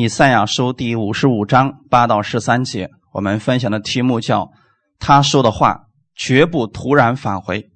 [0.00, 4.50] 以赛亚书第五十五章八到十三节，我们分享的题目叫
[4.98, 5.82] “他说的话
[6.16, 7.68] 绝不突然返回”。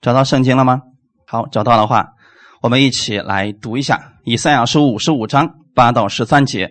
[0.00, 0.82] 找到圣经了吗？
[1.26, 2.10] 好，找到的话，
[2.62, 6.70] 我们一起来读一下以赛亚书五十五章八到十三节。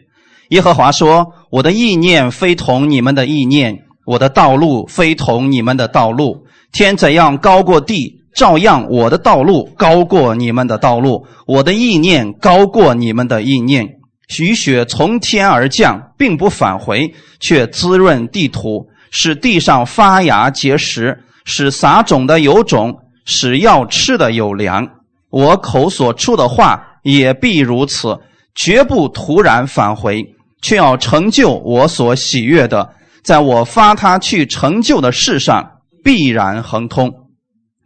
[0.52, 6.48] 耶和华说：“我的意念非同你们的意念，我的道路非同你们的道路。
[6.72, 13.96] 天怎样高过地，照样我的道路高过你们的道路，我的意念高过你们的意念。”
[14.40, 24.88] 雨雪从天而降，并不返回，却滋润地土，使地上发芽结实，使撒种的有种，使要吃的有粮。
[25.30, 28.20] 我口所出的话也必如此，
[28.56, 30.24] 绝不突然返回，
[30.62, 37.12] 却要成就我所喜悦的，在我发他去成就的事上必然亨通。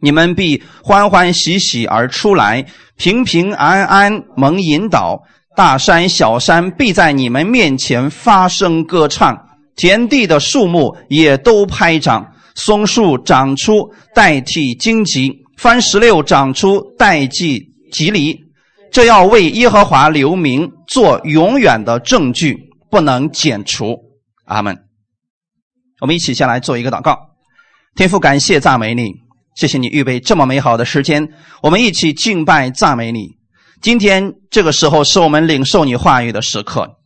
[0.00, 2.64] 你们必欢欢喜喜而出来，
[2.96, 5.22] 平平安安蒙引导。
[5.58, 9.36] 大山小山必在你们面前发声歌唱，
[9.74, 12.24] 田地的树木也都拍掌，
[12.54, 17.58] 松树长出代替荆棘，番石榴长出代替
[17.90, 18.38] 吉藜，
[18.92, 22.56] 这要为耶和华留名，做永远的证据，
[22.88, 23.98] 不能剪除。
[24.44, 24.78] 阿门。
[26.00, 27.18] 我们一起先来做一个祷告，
[27.96, 29.10] 天父，感谢赞美你，
[29.56, 31.28] 谢谢你预备这么美好的时间，
[31.64, 33.37] 我们一起敬拜赞美你。
[33.80, 36.96] 今天这个时候是我们领受你话语的时刻，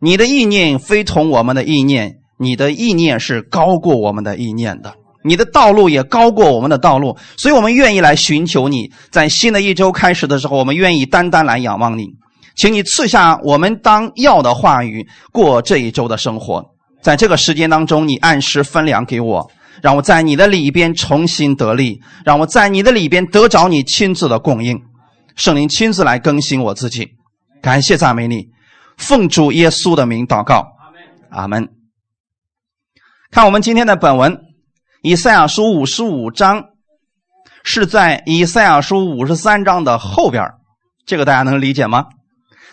[0.00, 8.92] 你的意念非同我们的意念，你的意念是高过我们的意念的，你的道路也高过我们的道路，所以我们愿意来寻求你。
[9.10, 12.10] 在新的一周开始的时候，我们愿意单单来仰望你，
[12.56, 16.64] 请你赐下我们当要的话语，过这一周的生活。
[17.02, 19.50] 在这个时间当中，你按时分粮给我，
[19.82, 24.80] 让我在你的里边重新得力，让我在你的里边得着你亲自的供应。
[25.34, 27.12] 圣灵亲自来更新我自己，
[27.62, 28.50] 感谢赞美你，
[28.96, 30.66] 奉主耶稣的名祷告，
[31.30, 31.68] 阿门。
[33.30, 34.38] 看我们今天的本文，
[35.02, 36.66] 以赛亚书五十五章
[37.64, 40.44] 是在以赛亚书五十三章的后边，
[41.06, 42.08] 这个大家能理解吗？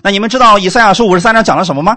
[0.03, 1.95] 那你们知道以赛亚书五十三章讲了什么吗？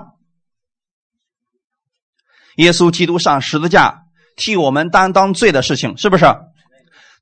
[2.57, 4.05] 耶稣基督上十字架
[4.37, 6.25] 替我们担当罪的事情，是不是？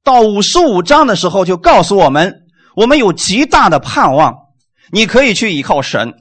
[0.05, 2.49] 到五十五章的时候就告诉我们。
[2.76, 4.34] 我们有极大的盼望，
[4.92, 6.14] 你可以去依靠神。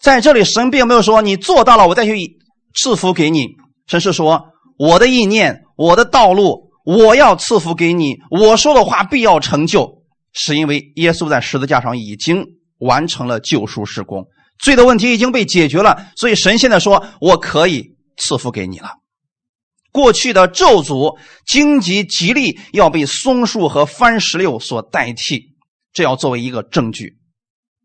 [0.00, 2.38] 在这里，神并没有说你做到了，我再去
[2.74, 3.48] 赐福给你。
[3.86, 4.42] 神是说，
[4.78, 8.16] 我的意念，我的道路，我要赐福给你。
[8.30, 10.02] 我说的话必要成就，
[10.32, 12.46] 是因为耶稣在十字架上已经
[12.78, 14.26] 完成了救赎施工，
[14.58, 16.06] 罪的问题已经被解决了。
[16.16, 17.84] 所以神现在说，我可以
[18.16, 18.92] 赐福给你了。
[19.92, 25.49] 过去的咒诅、荆棘、吉利要被松树和番石榴所代替。
[25.92, 27.18] 这要作为一个证据，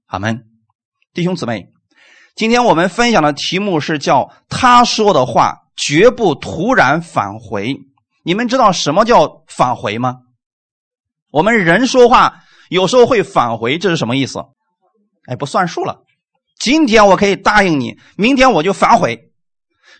[0.05, 0.45] 阿门，
[1.13, 1.69] 弟兄姊妹，
[2.35, 7.75] 今天我们分享的题目是叫“他说的话绝不突然返回”。
[8.23, 10.17] 你们知道什么叫返回吗？
[11.31, 14.39] 我们人说话有时候会返回，这是什么意思？
[15.27, 16.03] 哎，不算数了。
[16.59, 19.31] 今天我可以答应你，明天我就反悔。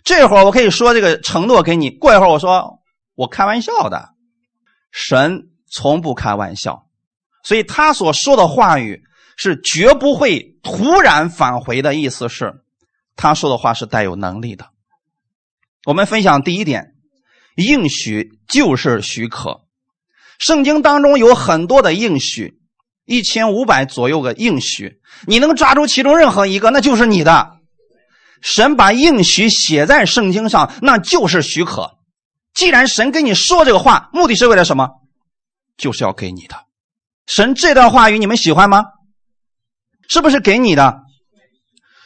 [0.04, 2.78] 这会儿我可以说这个承诺给你，过一会儿我说
[3.16, 4.10] 我开玩笑的。
[4.92, 6.85] 神从不开玩笑。
[7.46, 9.04] 所以他所说的话语
[9.36, 12.54] 是绝不会突然返回的意思是，
[13.14, 14.66] 他说的话是带有能力的。
[15.84, 16.94] 我们分享第一点，
[17.54, 19.60] 应许就是许可。
[20.40, 22.58] 圣经当中有很多的应许，
[23.04, 27.58] 一千五百左右个应许，你能抓住其中任何一个，那就是你的。
[28.40, 31.96] 神把应许写在圣经上，那就是许可。
[32.54, 34.88] 既然神跟你说这个话，目的是为了什么？
[35.76, 36.65] 就是要给你的。
[37.26, 38.84] 神这段话语你们喜欢吗？
[40.08, 41.00] 是不是给你的？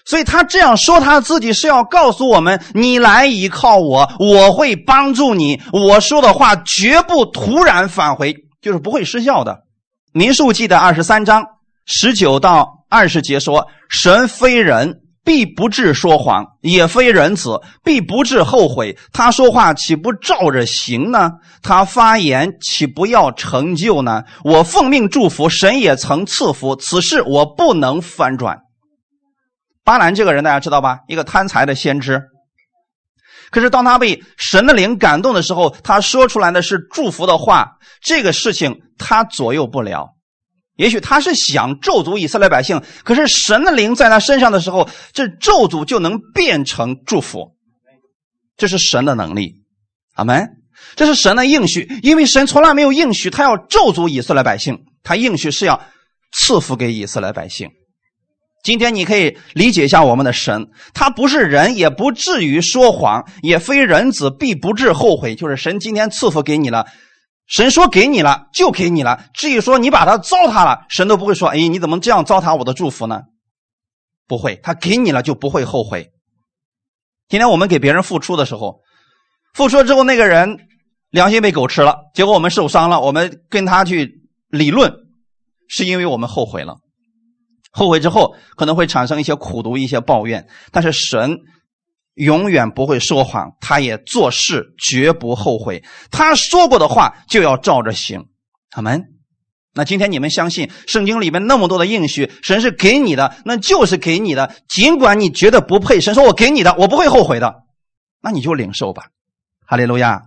[0.06, 5.60] 所以他这样说他自己是要告诉我们：你来依靠我，我会帮助你。
[5.72, 9.60] 我说的话绝不突然返回，就是不会失效的。
[10.12, 11.44] 民数记的二十三章
[11.84, 15.00] 十九到二十节说：神非人。
[15.24, 18.96] 必不至说谎，也非人子，必不至后悔。
[19.12, 21.30] 他说话岂不照着行呢？
[21.62, 24.24] 他发言岂不要成就呢？
[24.44, 28.58] 我奉命祝福，神也曾赐福，此事我不能翻转。
[29.84, 31.00] 巴兰这个人大家知道吧？
[31.08, 32.22] 一个贪财的先知。
[33.50, 37.72] 可是当他被神的灵感动的时候，他说出来的是祝福的话。
[38.00, 40.14] 这个事情他左右不了。
[40.80, 47.54] 也许他是想咒诅以色列百姓，可是神的灵在他身上的时候，这咒诅就能变成祝福。
[48.56, 49.56] 这是神的能力，
[50.14, 50.48] 阿门。
[50.96, 55.82] 这是神的应许，因为神从来没有应许他要咒诅以色列百姓，他应许是要
[56.32, 57.68] 赐福给以色列百姓。
[58.64, 65.34] 今天你可以理解一下我们的神，他不是人，也不至于说谎，也非人子，必不至后悔。
[65.34, 66.86] 就是神今天赐福给你了，
[67.50, 69.24] 神说给你了就给你了。
[69.34, 73.22] 至于说你把它糟蹋了，神都不会说：“哎，你怎么这样糟蹋我的祝福呢？”
[74.28, 76.12] 不会，他给你了就不会后悔。
[77.28, 78.80] 今天我们给别人付出的时候，
[79.52, 80.58] 付出之后，那个人
[81.10, 84.94] 良心被狗吃了，结果我们受伤了，我们跟他去理论，
[85.68, 86.76] 是因为我们后悔了。
[87.72, 91.38] 后悔之后可能会产生一些苦毒、一些抱怨，但是神
[92.14, 95.82] 永远不会说谎，他也做事绝不后悔。
[96.10, 98.26] 他说过的话就要照着行。
[98.72, 99.04] 阿门。
[99.72, 104.54] 那今天你们相信圣经里面那么多的应许，神是给你的，那就是给你的。
[104.68, 107.54] 尽管你觉得不配，神说我给你的，我不会后悔的，
[108.20, 109.04] 那你就领受吧。
[109.64, 110.22] 哈利路亚。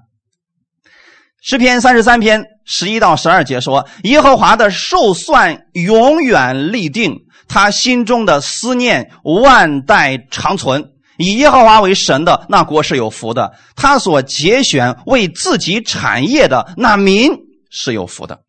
[1.41, 17.31] 诗篇三十三篇十一到十二节说：“耶和华的寿算永远立定。”他心中的思念万代长存，以耶和华为神的那国是有福的；他所节选为自己产业的那民
[17.69, 18.41] 是有福的。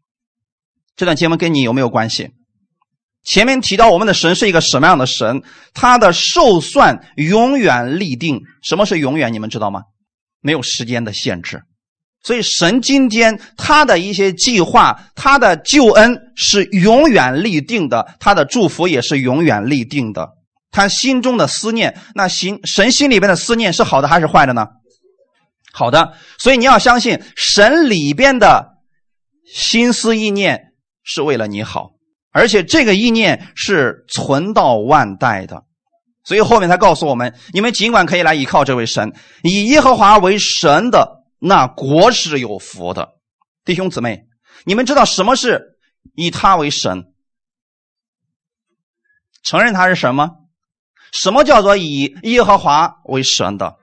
[0.96, 2.30] 这段经文跟你有没有关系？
[3.24, 5.42] 前面提到我们的神是一个什么样的神？
[5.72, 8.40] 他的寿算永远立定。
[8.62, 9.32] 什么是永远？
[9.32, 9.82] 你们知道吗？
[10.40, 11.62] 没有时间的限制。
[12.22, 20.28] 所以，神今天他的一些计划，他的救恩是永远立定的，他的祝福也是永远立定的。
[20.74, 24.66] 他心中的思念，那心神心里边的思念是好的还是坏的呢？
[25.72, 26.14] 好的。
[26.38, 28.74] 所以你要相信神里边的
[29.46, 30.74] 心思意念
[31.04, 31.92] 是为了你好，
[32.32, 35.62] 而且这个意念是存到万代的。
[36.24, 41.22] 所以后面他告诉我们：你们尽管可以来依靠这位神，以耶和华为神的。
[41.38, 43.10] 那国是有福的，
[43.64, 44.24] 弟兄姊妹，
[44.64, 45.76] 你们知道什么是
[46.14, 47.12] 以他为神？
[49.42, 50.30] 承认他是神吗？
[51.14, 53.76] 什么叫做以耶和华为神的？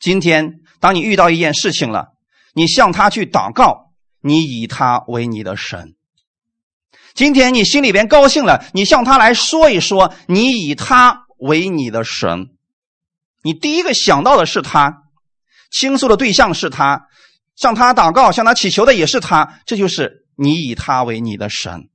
[0.00, 2.08] 今天当你遇到一件事情了，
[2.54, 5.94] 你向他去祷告，你以他为你的神。
[7.14, 12.48] 今天你心里边高兴了，你向他来说一说，你以他为你的神。
[13.44, 15.02] 你第一个想到的是他。
[15.70, 17.08] 倾诉的对象是他，
[17.54, 21.88] 向他祷告、向他祈求的也是他，这就是你以他为你的神。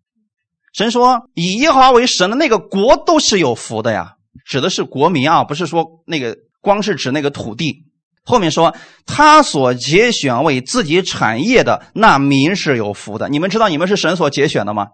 [0.79, 4.13] 神说：“以耶和华为神的那个国都是有福的呀，
[4.45, 7.83] 指的是国民啊，不是说那个光是指那个土地。
[8.23, 8.73] 后面说
[9.05, 13.27] 他所节选为自己产业的那民是有福的。
[13.27, 14.87] 你们知道你们是神所节选的吗？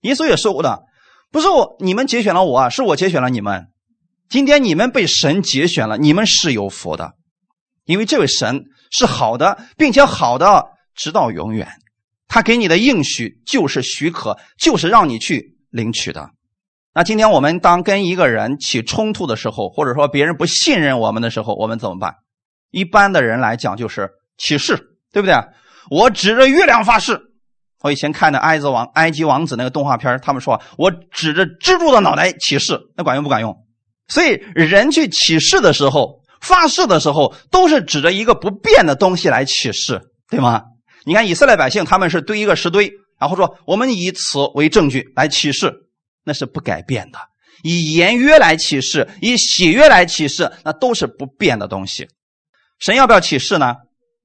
[0.00, 0.82] 耶稣也说过的，
[1.30, 3.68] 不是我你们节选了我，是我节选了你们。
[4.28, 7.12] 今天你们被神节选了，你们是有福的。”
[7.86, 10.64] 因为这位神是好的，并且好的
[10.96, 11.68] 直到永远，
[12.32, 16.30] 他给你的应许就是许可，就是让你去领取的。
[16.94, 22.14] 那今天我们当跟一个人起冲突的时候，或者说别人不信任我们的时候，我们怎么办？
[22.70, 24.08] 一般的人来讲就是
[24.38, 24.78] 起誓，
[25.12, 25.34] 对不对？
[25.90, 27.20] 我指着月亮发誓。
[27.82, 33.54] 我以前看的埃及王、埃及王子那个动画片，他们说我指着蜘蛛的脑袋起誓，那管用不管用？
[34.08, 36.22] 所以人去起誓的时候。
[36.40, 40.64] 发誓的时候都是指着一个不变的东西来起誓，对吗？
[41.04, 45.72] 你看以色列百姓，他们是堆一个石堆，然后说我们以此为证据来起誓，
[46.24, 47.18] 那是不改变的。
[47.62, 52.08] 以言约来起誓，以喜约来起誓，那都是不变的东西。
[52.78, 53.74] 神要不要起誓呢？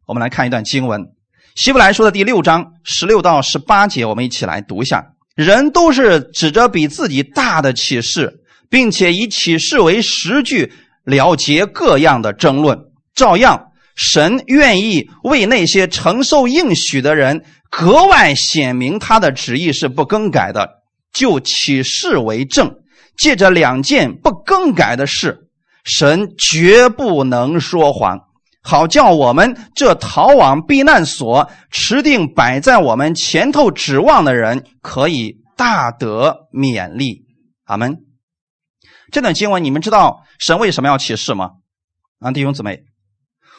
[0.06, 1.02] 我们来看一段经文，
[1.56, 5.06] 《希伯来书》的第六章十六到十八节，我们一起来读一下。
[5.36, 10.74] 人都是指着比自己大的起誓，并且以起誓为实据。
[11.08, 12.78] 了结各样的争论，
[13.16, 13.67] 照样，
[13.98, 20.70] 神愿意为那些承受应许的人格外显明他的旨意是不更改的，
[21.12, 22.74] 就起誓为证。
[23.18, 25.50] 借着两件不更改的事，
[25.84, 28.20] 神绝不能说谎，
[28.62, 37.26] 好叫我们这逃往避难所、持定摆在我们前头指望的人，可以大得勉励。
[37.66, 37.98] 阿门。
[39.12, 41.54] 这段经文，你们知道神为什么要启示吗？
[42.20, 42.82] 啊，弟兄姊妹，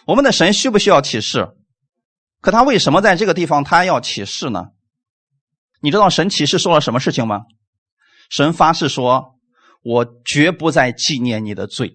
[0.09, 1.49] 我们的神需不需要启示？
[2.41, 4.69] 可他为什么在这个地方他要启示呢？
[5.83, 7.43] 你知道神启示说了什么事情吗？
[8.31, 9.35] 神发誓说
[9.85, 11.93] ：“我绝不再纪念你的罪，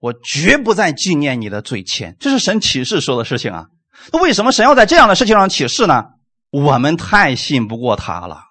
[0.00, 3.68] 我绝不再纪念你的罪愆。”这是神启示说的事情啊。
[4.12, 6.04] 那为什么神要在这样的事情上启示呢？
[6.50, 8.42] 我们太信不过他了。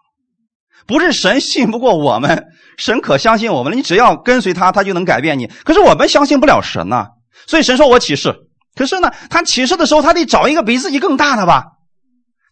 [0.88, 2.44] 不是神信不过我们，
[2.80, 3.76] 神可相信我们了。
[3.76, 5.46] 你只要跟随他，他就能改变你。
[5.64, 7.10] 可是我们相信不了神呐，
[7.46, 8.48] 所以神说我启示。
[8.80, 11.66] 可是呢，他启示的时候，他得找一个比自己更大的吧？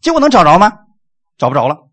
[0.02, 0.74] 结果能找着吗？
[1.38, 1.88] 找不着了。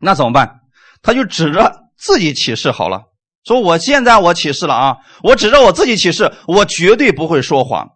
[0.00, 0.62] 那怎么办？
[1.02, 3.04] 他就指着自己起誓好了，
[3.44, 7.90] 说我现在我起誓了啊，我指着我自己起誓，我绝对不会说谎。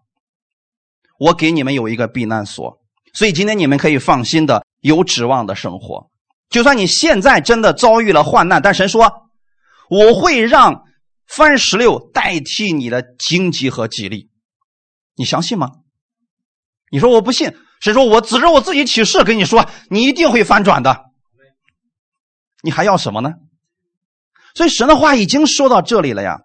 [1.18, 2.78] 我给你们有一个避难所，
[3.12, 6.08] 所以今天你们可以放心的有指望的生活。
[6.50, 9.12] 就算你现在真的遭遇了患难，但神说
[9.90, 10.84] 我会让
[11.26, 14.30] 番石榴代替你的荆棘和吉利，
[15.16, 15.70] 你相信吗？
[16.90, 21.04] 你说我不信，神说我指着我自己起誓跟你说，你一定会翻转的。
[22.62, 23.30] 你还要什么呢？
[24.54, 26.38] 所以神的话已经说到这里了呀。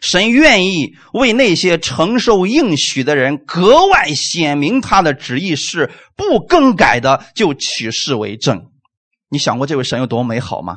[0.00, 8.70] 神愿意为那些承受应许的人格外显明他的旨意是不更改的，就起誓为证。
[9.28, 10.76] 你想过这位神有多美好吗？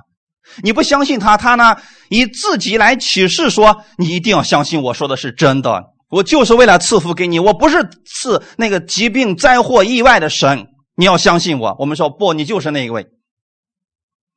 [0.64, 1.78] 你不相信他，他呢
[2.10, 10.68] 以自己来起誓说：“你一定要相信我说的是真的，我就是为了赐福给你，我不是赐那个疾病、灾祸、意外的神。
[10.96, 13.08] 你要相信我。”我们说不，你就是那一位。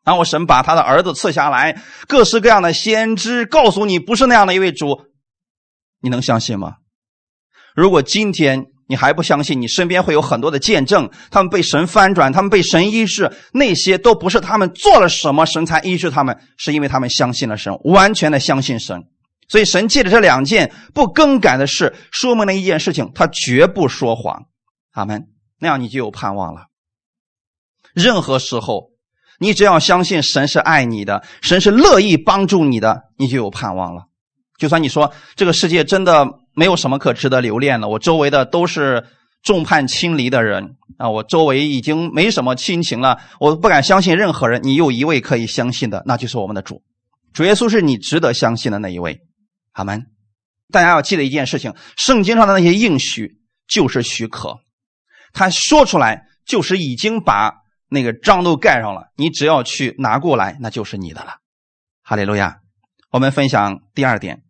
[0.04, 5.00] 然后神把他的儿子赐下来，各式各样的先知告诉你，不是那样的一位主，
[6.00, 6.74] 你能相信吗？
[7.74, 19.02] 如果今天你还不相信，你身边会有很多的见证，他们被神翻转，他们被神医治，那些都不是他们做了什么神才医治他们，是因为他们相信了神，完全的相信神。
[19.48, 24.46] 所以神借着这两件不更改的事，说明了一件事情：他绝不说谎。
[24.92, 25.28] 阿门。
[25.60, 26.66] 那样你就有盼望了。
[27.94, 28.92] 任何时候。
[29.40, 34.04] 你只要相信神是爱你的，神是乐意帮助你的，你就有盼望了。
[34.56, 36.24] 就算你说这个世界真的
[36.54, 39.04] 没有什么可值得留恋了，我周围的都是
[39.42, 44.62] 众叛亲离的人啊，我周围已经没什么亲情了，我不敢相信任何人。
[44.62, 46.82] 你有一位可以相信的，那就是我们的主，
[47.32, 49.20] 主耶稣是你值得相信的那一位。
[49.74, 50.06] 阿门。
[50.72, 53.38] 大家要记得一件事情：圣经上的那些应许
[53.68, 54.58] 就是许可，
[55.32, 57.62] 他说出来就是已经把。
[57.86, 61.36] 那个章都盖上了，你只要去拿过来，那就是你的了。
[62.02, 62.58] 哈利路亚！
[63.10, 64.42] 我们分享第二点，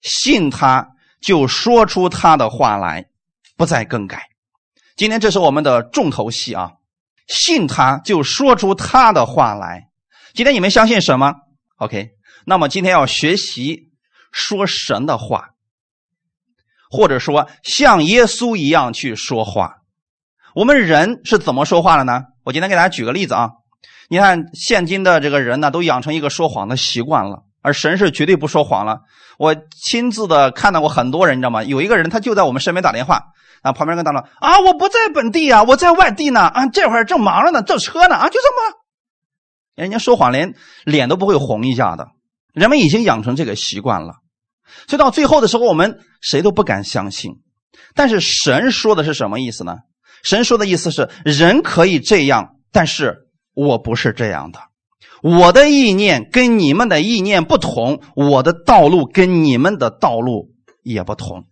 [0.00, 0.88] 信他
[1.20, 3.08] 就说出他的话来，
[3.58, 4.30] 不再更改。
[4.96, 6.70] 今天这是我们的重头戏啊！
[7.26, 9.88] 信他就说出他的话来。
[10.32, 11.34] 今天你们相信什么
[11.76, 12.12] ？OK，
[12.46, 13.91] 那么今天要学习
[14.32, 15.50] 说神的话，
[16.90, 19.76] 或者说像耶稣一样去说话。
[20.54, 22.24] 我们人是怎么说话的呢？
[22.44, 23.50] 我今天给大家举个例子啊，
[24.08, 29.00] 你看现今的这个人呢，都养成一个说谎的习惯了，而神是绝对不说谎了。
[29.38, 31.62] 我亲自的看到过很多人，你知道吗？
[31.62, 33.22] 有一个人他就在我们身边打电话，
[33.62, 38.76] 啊，旁边跟他说啊，我不在本地啊，我在外地呢，啊，这会儿正忙着呢，坐车呢，啊，就这么，
[39.74, 42.08] 人家说谎连脸都不会红一下的，
[42.52, 44.16] 人们已经养成这个习惯了，
[44.88, 47.32] 所以到最后的时候，我们谁都不敢相信。
[47.94, 49.78] 但是神说的是什么意思呢？
[50.22, 54.60] 神说的意思是，人可以这样，但是我不是这样的。
[55.22, 60.50] 我的意念跟你们的意念不同，我的道路跟你们的道路
[60.82, 61.44] 也不同。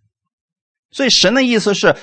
[0.91, 1.95] 所以神的意思是，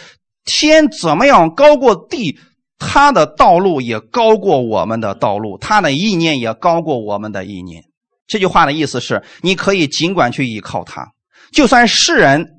[0.45, 2.39] 天怎么样高过地，
[2.79, 7.85] 他的道路也高过我们的道路，他的意念也高过我们的意念。
[8.29, 11.09] 这句话的意思是，你可以尽管去依靠他，
[11.51, 12.55] 就算世人。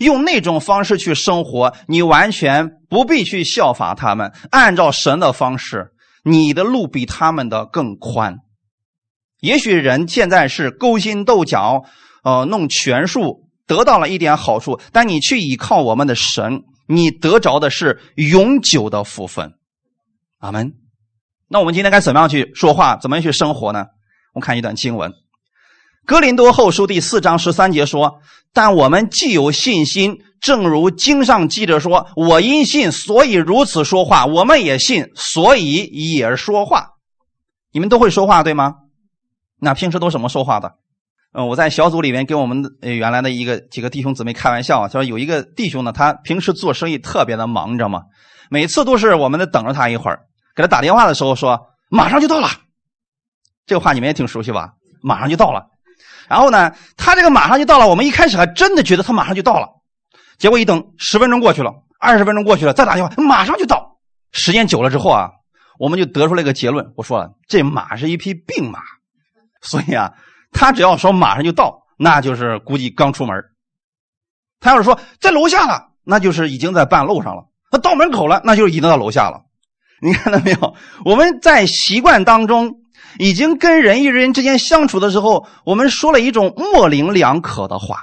[0.00, 4.32] 用那种方式去生活，你完全不必去效法他们。
[4.50, 5.92] 按照神的方式，
[6.24, 8.38] 你的路比他们的更宽。
[9.40, 11.84] 也许人现在是勾心斗角，
[12.24, 19.52] 呃，弄权术，得到了一点好处，但你去依靠我们的神，你得着的是永久的福分。
[20.40, 20.72] 阿门。
[21.46, 23.84] 那我们今天该怎么样去说话，怎么样去生活呢？
[24.34, 25.12] 我们看一段经文。
[26.04, 28.20] 哥林多后书第四章十三节说
[28.52, 35.84] ：“但我们既有信心，正如经上记着说：‘我因信，所以如此说话。’我们也信，所以
[36.16, 36.90] 也说话。
[37.72, 38.74] 你们都会说话，对吗？
[39.60, 40.74] 那平时都怎么说话的？
[41.32, 48.02] 嗯，我在小组里面跟我们原来的一个几个弟兄姊妹开玩笑，他说有一个弟兄呢，他平时做生意特别的忙，你知道吗？
[48.50, 52.48] 每次都是我们得等着他一会儿，给他打电话的时候说马上就到了。
[53.66, 54.72] 这个话你们也挺熟悉吧？
[55.02, 55.66] 马上就到了。”
[56.26, 57.86] 然后呢，他这个马上就到了。
[57.86, 59.68] 我们一开始还真的觉得他马上就到了，
[60.38, 63.98] 结果一等，十分钟过去了，二十分钟过去了，再打电话，马上就到。
[64.32, 65.30] 时间久了之后啊，
[65.78, 68.80] 我们就得出了一个结论：我说了，这马是一匹病马，
[69.60, 70.14] 所以啊，
[70.50, 73.36] 他只要说马上就到，那就是估计刚出门。
[74.60, 79.42] 他要是说在楼下了，那就是已经在半路上了；他到门口了，那就是已经到楼下了。
[80.00, 80.74] 你看到没有？
[81.04, 82.80] 我们在习惯当中。
[83.18, 87.98] 已经跟人与人之间相处的时候，我们说了一种模棱两可的话。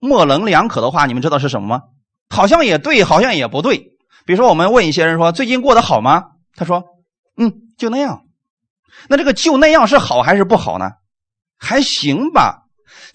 [0.00, 1.82] 模棱两可的话，你们知道是什么吗？
[2.28, 3.78] 好像也对，好像也不对。
[4.24, 6.22] 比如说，我们问一些人说：“最近过得好吗？”
[6.54, 6.84] 他说
[7.36, 8.22] ：“嗯，就那样。”
[9.08, 10.90] 那这个就那样是好还是不好呢？
[11.56, 12.67] 还行吧。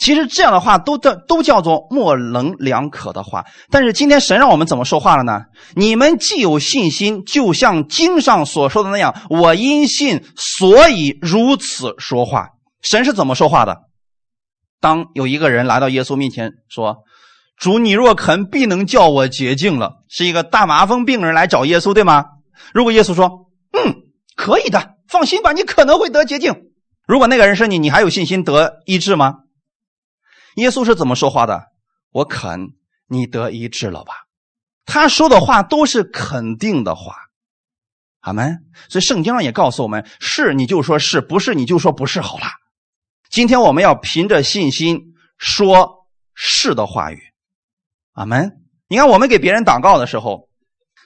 [0.03, 3.45] 其实这样的话都叫都叫做模棱两可的话。
[3.72, 5.43] 但是今天神让我们怎么说话了呢？
[5.77, 12.50] 你们既有信心，就像经上所说的那样，我因信所以如此说话。
[12.81, 13.77] 神是怎么说话的？
[14.81, 16.98] 当有一个人来到耶稣面前说
[17.55, 22.25] ：“主，你若肯，必能叫我洁净了。”是一个大麻风病人来找耶稣，对吗？
[22.74, 23.95] 如果耶稣说：“嗯，
[24.36, 26.53] 可以的，放心吧，你可能会得洁净。”
[27.07, 29.36] 如果那个人是你，你还有信心得医治吗？
[30.55, 31.63] 耶稣是怎么说话的？
[32.12, 32.74] 我肯，
[33.07, 34.13] 你得医治了吧？
[34.86, 37.15] 他说的话都是肯定的话，
[38.19, 38.65] 阿门。
[38.88, 42.45] 所以圣经上也告诉我们：是你就说是不是你就说不是好了。
[43.29, 46.05] 今天我们要凭着信心说
[46.36, 47.19] 是的话语，
[48.12, 48.62] 阿门。
[48.88, 50.50] 你看我们给别人祷告的时候，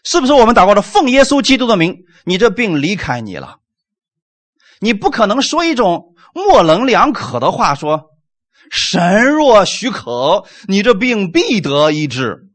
[0.04, 3.60] 是不是我们祷告的奉耶稣基督的名，你这病离开你了？
[4.82, 8.17] 你不可能说一种模棱两可的话，说。
[8.70, 12.48] 神若许可，你这病必得医治。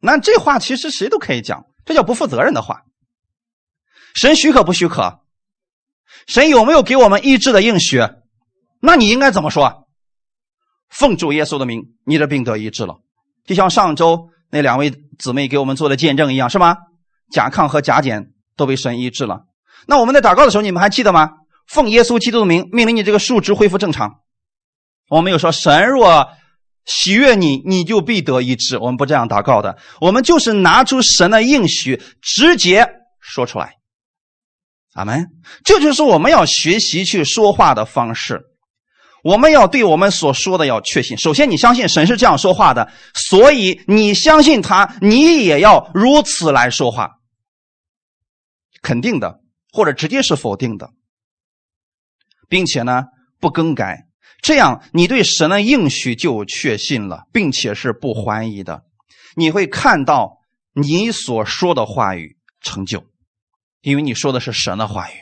[0.00, 2.82] 那这话其实谁都可以讲，这叫不负责任的话。
[4.14, 5.20] 神许可不许可？
[6.26, 8.00] 神有没有给我们医治的应许？
[8.80, 9.88] 那你应该怎么说？
[10.88, 12.96] 奉主耶稣的名，你的病得医治了。
[13.44, 16.76] 就像上周那两位姊妹给我们做的见证一样，是吗？
[17.30, 19.44] 甲亢和甲减都被神医治了。
[19.86, 21.30] 那我们在祷告的时候，你们还记得吗？
[21.66, 24.20] 奉耶稣基督的名，命令你这个数值恢复正常。
[25.08, 26.28] 我们有说神若
[26.84, 28.78] 喜悦你，你就必得医治。
[28.78, 32.88] 我们不这样祷告的，我们就是拿出神的应许，直接
[33.20, 33.74] 说出来。
[34.94, 35.26] 阿门。
[35.64, 38.42] 这就是我们要学习去说话的方式。
[39.24, 41.18] 我们要对我们所说的要确信。
[41.18, 47.10] 首先，你相信神是这样说话的，所以你相信他，你也要如此来说话。
[48.80, 49.40] 肯定的，
[49.72, 50.90] 或者直接是否定的，
[52.48, 53.04] 并且呢，
[53.40, 54.07] 不更改。
[54.40, 58.82] 这样，你对神的应许就确信了，并且是不怀疑的。
[59.34, 60.38] 你会看到
[60.74, 63.04] 你所说的话语成就，
[63.82, 65.14] 因为你说的是神的话语。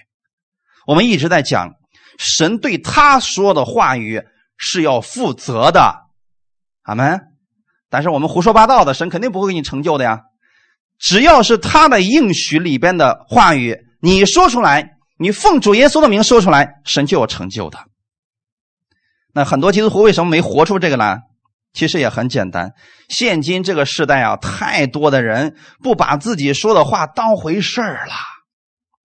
[0.87, 1.75] 我们一直在讲，
[2.19, 4.23] 神对他说的话语
[4.57, 5.95] 是要负责的，
[6.83, 7.21] 阿门。
[7.88, 10.21] 但是我们胡说八道的，神肯定不会给你成就的呀。
[10.99, 17.79] 只要是他的应许里边的话语，你说出来，你奉主耶稣的名说出来，神就有成就的。
[19.37, 21.20] 那很多基督徒为什么没活出这个来？
[21.75, 22.72] 其实也很简单，
[23.11, 28.14] 现今这个时代啊，太多的人不把自己说的话当回事儿了，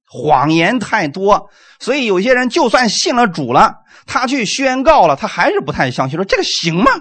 [0.07, 1.49] 谎言太多，
[1.81, 6.91] 所以有些人就算信了主了，他去宣告了，他还是不太相信，说这个行吗？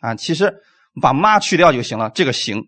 [0.00, 0.54] 啊，其实
[1.02, 2.62] 把妈去掉就行了，这个行。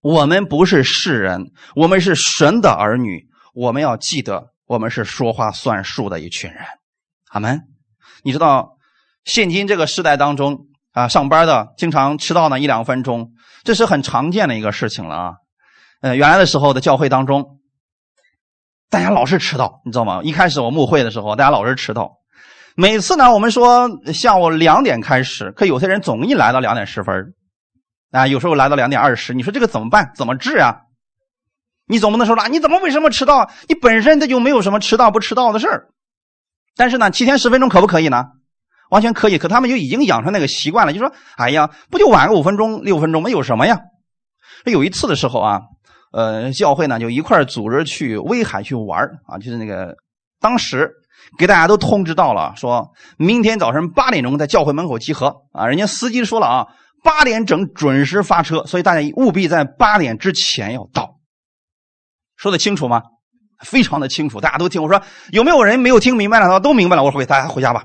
[0.00, 6.64] 我们不是世人，我们是神的儿女，我们要记得，我们是说话算数的一群人。
[7.28, 7.60] 阿门。
[8.24, 8.78] 你知道？
[9.30, 13.30] 现今这个时代当中啊，上班的经常迟到呢一两分钟，
[13.62, 15.34] 这是很常见的一个事情了啊。
[16.00, 17.60] 呃，原来的时候的教会当中，
[18.90, 20.20] 大家老是迟到，你知道吗？
[20.24, 22.10] 一开始我牧会的时候，大家老是迟到。
[22.74, 27.32] 每次呢，我们说下午两点开始，可有些人总一来到两点十分
[28.10, 29.32] 啊，有时候来到两点二十。
[29.32, 30.10] 你说这个怎么办？
[30.16, 30.74] 怎么治啊？
[31.86, 33.48] 你总不能说了，你怎么为什么迟到？
[33.68, 35.86] 你本身他就没有什么迟到不迟到的事儿。
[36.74, 38.24] 但是呢，提前十分钟可不可以呢？
[38.90, 43.80] 完全可以，可他们就已经养成那个习惯了，就说：“哎呀，不就晚个五分钟、六分钟，没有什么呀。”
[44.66, 45.60] 有一次的时候啊，
[46.12, 49.96] 呃，教会呢就一块组织去威海去玩啊，就是那个
[50.38, 50.90] 当时
[51.38, 55.66] 给大家都通知到了，说明天早晨八点钟在教会门口集合啊。
[55.66, 56.66] 人家司机说了啊，
[57.02, 61.16] 八点整准时发车，所以大家务必在八点之前要到。
[62.36, 63.02] 说的清楚吗？
[63.64, 64.82] 非常的清楚，大家都听。
[64.82, 65.00] 我说
[65.30, 66.58] 有没有人没有听明白了？
[66.60, 67.02] 都明白了。
[67.02, 67.84] 我说大家回家吧。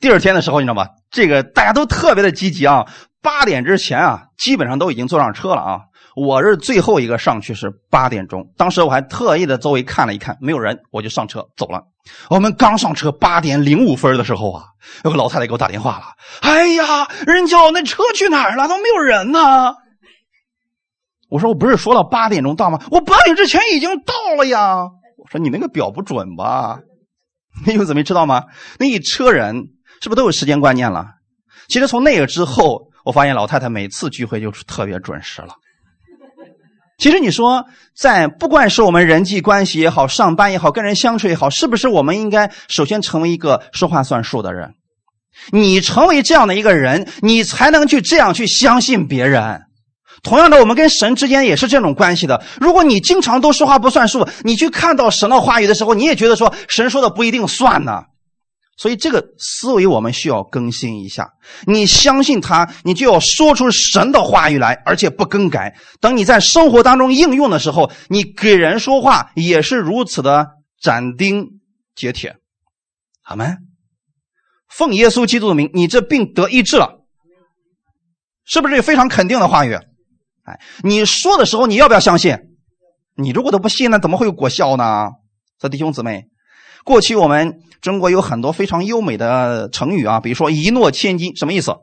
[0.00, 0.88] 第二天的时候，你知道吗？
[1.10, 2.86] 这个大家都特别的积极啊！
[3.22, 5.80] 八点之前啊，基本上都已经坐上车了啊。
[6.14, 8.52] 我是最后一个上去，是八点钟。
[8.56, 11.82] 当时我还特意的周围看了一看，没有人，我就上车走了。
[12.30, 14.64] 我们刚上车，八点零五分的时候啊，
[15.04, 16.04] 有个老太太给我打电话了。
[16.40, 18.68] 哎呀，人叫那车去哪儿了？
[18.68, 19.74] 都没有人呢。
[21.28, 22.80] 我说我不是说了八点钟到吗？
[22.90, 24.84] 我八点之前已经到了呀。
[25.18, 26.78] 我说你那个表不准吧？
[27.66, 28.44] 你们怎么知道吗？
[28.78, 29.70] 那一车人。
[30.02, 31.06] 是不是都有时间观念了？
[31.68, 35.54] 其实从那个之后，我发现老太太每次聚会就是特别准时了。
[36.98, 44.74] 其实你说，在不管是我们人际关系也好，上班也好，跟人相处也好，是不是我们应该首先成为一个说话算数的人？
[45.50, 49.62] 你成为这样的一个人，你才能去这样去相信别人。
[50.22, 52.42] 同样的，我们跟神之间也是这种关系的。
[52.58, 58.04] 如果你经常都说话不算数，你去看到神的话语的时候，你也觉得说神说的不一定算呢。
[58.76, 61.30] 所以这个思维我们需要更新一下。
[61.66, 65.74] 你相信他，你就要说出神的话语来，而且不更改。
[66.00, 70.48] 等你在生活当中应用的时候，你给人说话也是如此的
[70.80, 71.60] 斩钉
[71.94, 72.36] 截铁。
[73.22, 73.56] 好吗。
[74.68, 77.00] 奉耶稣基督的名，你这病得医治了，
[78.44, 79.72] 是不是非常肯定的话语？
[80.42, 82.36] 哎，你说的时候你要不要相信？
[83.14, 85.08] 你如果都不信，那怎么会有果效呢？
[85.58, 86.26] 这弟兄姊妹。
[86.84, 91.74] 过去我们中国有很多非常优美的成语啊，比如说一诺千金，什么意思？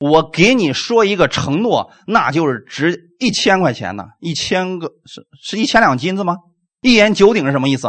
[0.00, 6.36] 我给你说一个承诺，那就是值一千块钱呢，一千个是是一千两金子吗？
[6.82, 7.88] 一言九鼎是什么意思？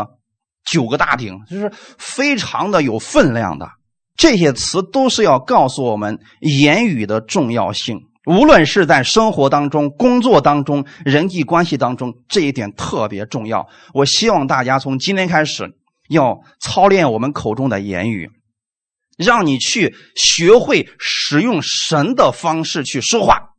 [0.63, 3.69] 九个大鼎，就是非常的有分量的。
[4.15, 13.67] 这些词都是要告诉我们言语的重要性，无论是在生活当中、工作当中、人际关系当中，这一点特别重要。
[13.93, 15.75] 我希望大家从今天开始。
[16.10, 18.30] 要操练我们口中的言语，
[19.18, 23.52] 让你去学会使用神的方式去说话。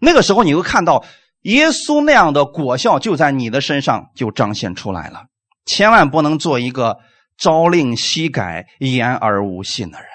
[0.00, 1.04] 那个时候，你会看到
[1.42, 5.26] 耶稣那样的果效就在你的身上就彰显出来了。
[5.64, 6.98] 千万不能做一个
[7.38, 10.08] 朝令夕改、言而无信的人。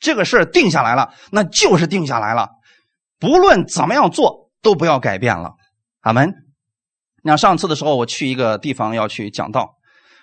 [0.00, 2.48] 这个事儿定下来了，那就是定下来了，
[3.18, 5.54] 不论怎么样做都不要改变了。
[6.00, 6.32] 阿门。
[7.22, 9.77] 那上次的时候，我去一个地方要去讲道。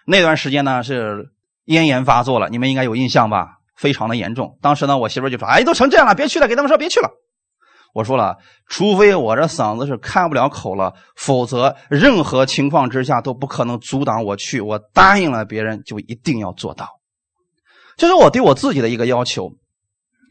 [0.06, 1.32] 那段时间呢是
[1.66, 3.58] 咽炎发作了，你们应该有印象吧？
[3.76, 4.58] 非常的严重。
[4.62, 7.10] 当时呢，我媳妇就说：“哎，都成这样了，别去了，给他们说别去了。”
[7.94, 8.38] 我说了，
[8.68, 14.62] 除非我这嗓子是开不了口了，否则任何情况之下都不可能阻挡我去。
[14.62, 16.88] 我答应了别人，就一定要做到。
[17.98, 19.54] 这是我对我自己的一个要求。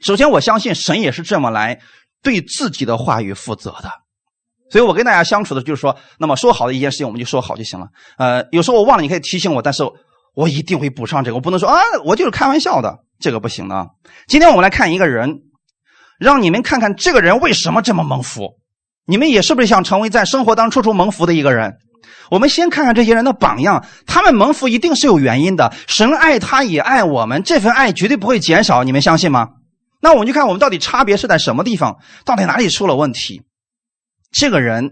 [0.00, 1.80] 首先，我相信神也是这么来
[2.22, 4.03] 对自己的话语负责的。
[4.74, 7.86] 所以我跟大家相处的就是说，那么说好的一件事情，我们就说好就行了。
[8.18, 9.84] 呃，有时候我忘了，你可以提醒我，但是
[10.34, 11.36] 我一定会补上这个。
[11.36, 13.86] 我不能说啊，我就是开玩笑的，这个不行的。
[14.26, 15.42] 今天我们来看一个人，
[16.18, 18.56] 让你们看看这个人为什么这么蒙福。
[19.06, 21.72] 你们也是不是想成为在生活当中处处蒙福的一个人？
[22.32, 25.72] 我们先看看这些人的榜样，他们蒙福一定是有原因的。
[25.86, 28.82] 神爱他，也爱我们，这份爱绝对不会减少。
[28.82, 29.50] 你们相信吗？
[30.00, 33.40] 那我们就看我们到底差别是在什么地方，到底哪里出了问题。
[34.34, 34.90] 这个人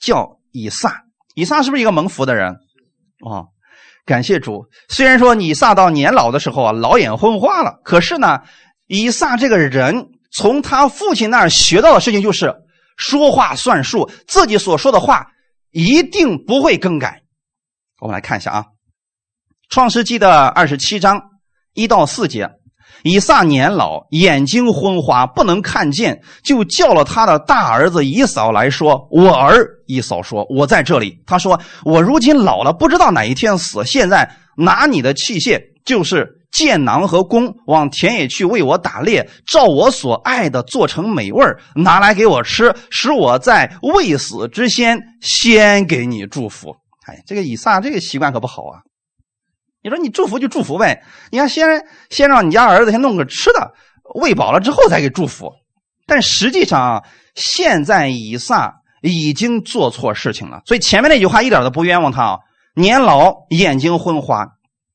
[0.00, 2.56] 叫以撒，以撒是不是一个蒙福的人？
[3.20, 3.46] 哦，
[4.06, 4.66] 感谢主。
[4.88, 8.40] 虽然说以撒到年老的时候啊，老眼昏花了，可是呢，
[8.86, 12.54] 以撒这个人从他父亲那儿学到的事情就是
[12.96, 15.30] 说话算数，自己所说的话
[15.70, 17.22] 一定不会更改。
[18.00, 18.62] 我们来看一下啊，
[19.68, 21.20] 《创世纪》的二十七章
[21.74, 22.57] 一到四节。
[23.08, 33.84] 以撒年老，眼睛昏花，不能看见，就叫了他的大儿子以扫来说：“我儿。”以扫说：“我在这里。”他说：“我如今老了，不知道哪一天死。
[33.84, 41.44] 现在拿你的器械，就是箭囊和弓，往田野去为我打猎，照我所爱的做成美味
[41.74, 46.74] 拿来给我吃，使我在未死之先先给你祝福。”
[47.08, 48.87] 哎，这个以撒这个习惯可不好啊。
[49.82, 53.72] 你说你祝福就祝福呗，你看先先让你家儿子先弄个吃的，
[54.14, 55.52] 喂饱了之后再给祝福。
[56.06, 57.02] 但实际上啊，
[57.34, 62.38] 现在以撒已经做错事情了，所以前面那句话一点都不冤枉他啊。
[62.74, 64.46] 年老眼睛昏花，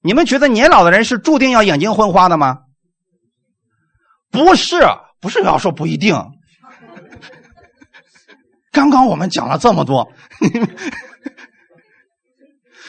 [0.01, 2.59] 你们觉得年老的人是注定要眼睛昏花的吗？
[4.31, 4.81] 不是，
[5.21, 6.15] 不是要说不一定。
[8.71, 10.11] 刚刚我们讲了这么多。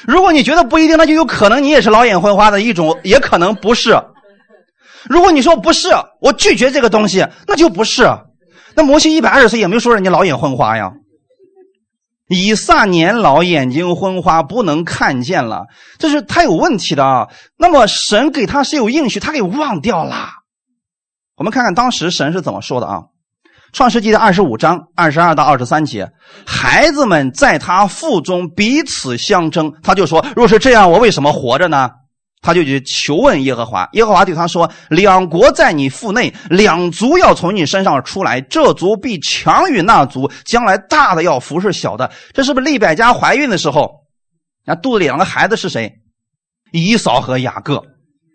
[0.06, 3.98] 如果你觉得不一定，那就有可能你也是老眼昏花的一种，也可能不是。
[5.08, 5.88] 如果你说不是，
[6.20, 8.10] 我拒绝这个东西，那就不是。
[8.74, 10.92] 那摩西一百二十岁也没说人家老眼昏花呀。
[12.28, 15.66] 以撒年老，眼睛昏花，不能看见了，
[15.98, 17.28] 这是他有问题的啊。
[17.58, 20.28] 那么神给他是有应许，他给忘掉了。
[21.36, 23.02] 我们看看当时神是怎么说的啊？
[23.74, 26.08] 创世纪的二十五章二十二到二十三节，
[26.46, 31.90] 孩子们在他腹中彼此相争，他就说：“若是这样，我为什么活着呢？”
[32.40, 43.90] 他就去求问耶和华，耶和华对他说：“两国在你腹内，两族要从你身上出来，这族必强于那族，将来大的要服侍小的。”这是不是利百加怀孕的时候，
[44.64, 45.92] 那肚子里两个孩子是谁？
[46.70, 47.82] 以扫和雅各。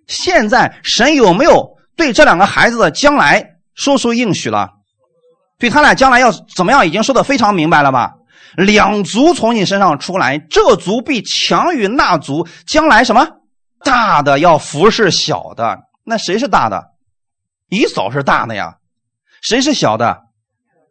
[0.08, 4.79] 现在神有没有对这两个孩子的将来说出应许了？
[5.60, 8.14] 对他俩将来要怎么样，已经说的非常明白了吧？
[8.56, 13.28] 两族从你身上出来，这族必强于那族，将来什么
[13.84, 15.78] 大的要服侍小的？
[16.04, 16.84] 那谁是大的？
[17.70, 18.78] 以扫是大的呀，
[19.42, 20.18] 谁是小的？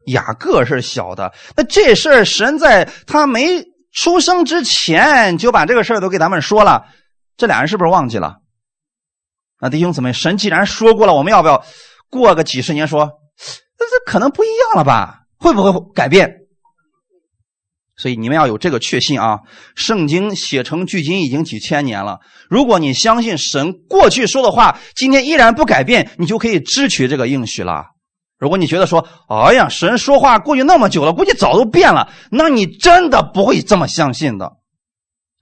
[0.07, 1.33] 雅各是小的。
[1.57, 6.87] 那这事儿神在他没出生之前就把这个事儿都给咱们说了，
[7.37, 8.37] 这俩人是不是忘记了？
[9.61, 11.65] 那弟兄姊妹，神既然说过了，我们要不要
[12.09, 13.11] 过个几十年说？
[13.79, 15.21] 那这可能不一样了吧？
[15.39, 16.35] 会不会改变？
[17.97, 19.41] 所以你们要有这个确信啊！
[19.75, 22.21] 圣经写成距今已经几千年了。
[22.49, 27.87] 如果你相信神过去说的话，今天依然不改变，你就可以支取这个应许了。
[28.39, 34.53] 如果你觉得说，哎呀，神说话过去那么久了，估计早都变了，那你真的不会这么相信的。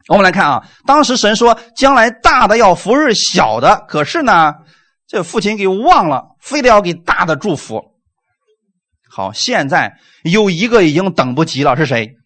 [0.08, 4.54] 我们来看啊，当时神说将来大的要服侍小的，可是呢，
[5.06, 7.95] 这父亲给忘了，非得要给大的祝福。
[9.16, 12.16] 好，现在有一个已经等不及了，是谁？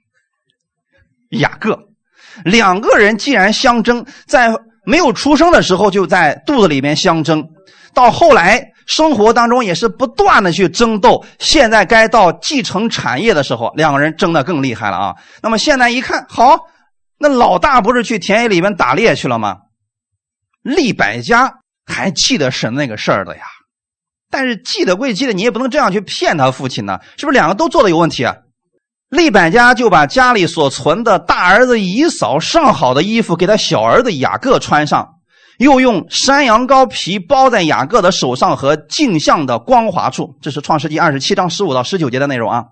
[1.30, 1.78] 雅各，
[2.44, 4.50] 两个人既然相争，在
[4.84, 7.48] 没有出生的时候就在肚子里面相争，
[7.94, 11.24] 到后来生活当中也是不断的去争斗。
[11.38, 15.14] 现在该到继承产业的时候，两个人争得更厉害了啊！
[15.40, 16.58] 那么现在一看，好，
[17.20, 19.58] 那老大不是去田野里面打猎去了吗？
[20.62, 21.54] 利百家
[21.86, 23.44] 还记得神那个事儿的呀，
[24.30, 28.34] 但是记得归记得，你也不能这样去骗他父亲呢，是不是两个都做的有问题啊？
[29.08, 35.08] 利百家就把家里所存的大儿子以扫上好的衣服给他小儿子雅各穿上，
[35.58, 40.36] 又用山羊羔皮包在雅各的手上和镜像的光滑处。
[40.40, 42.64] 这是创世纪二十七章十五到十九节的内容啊。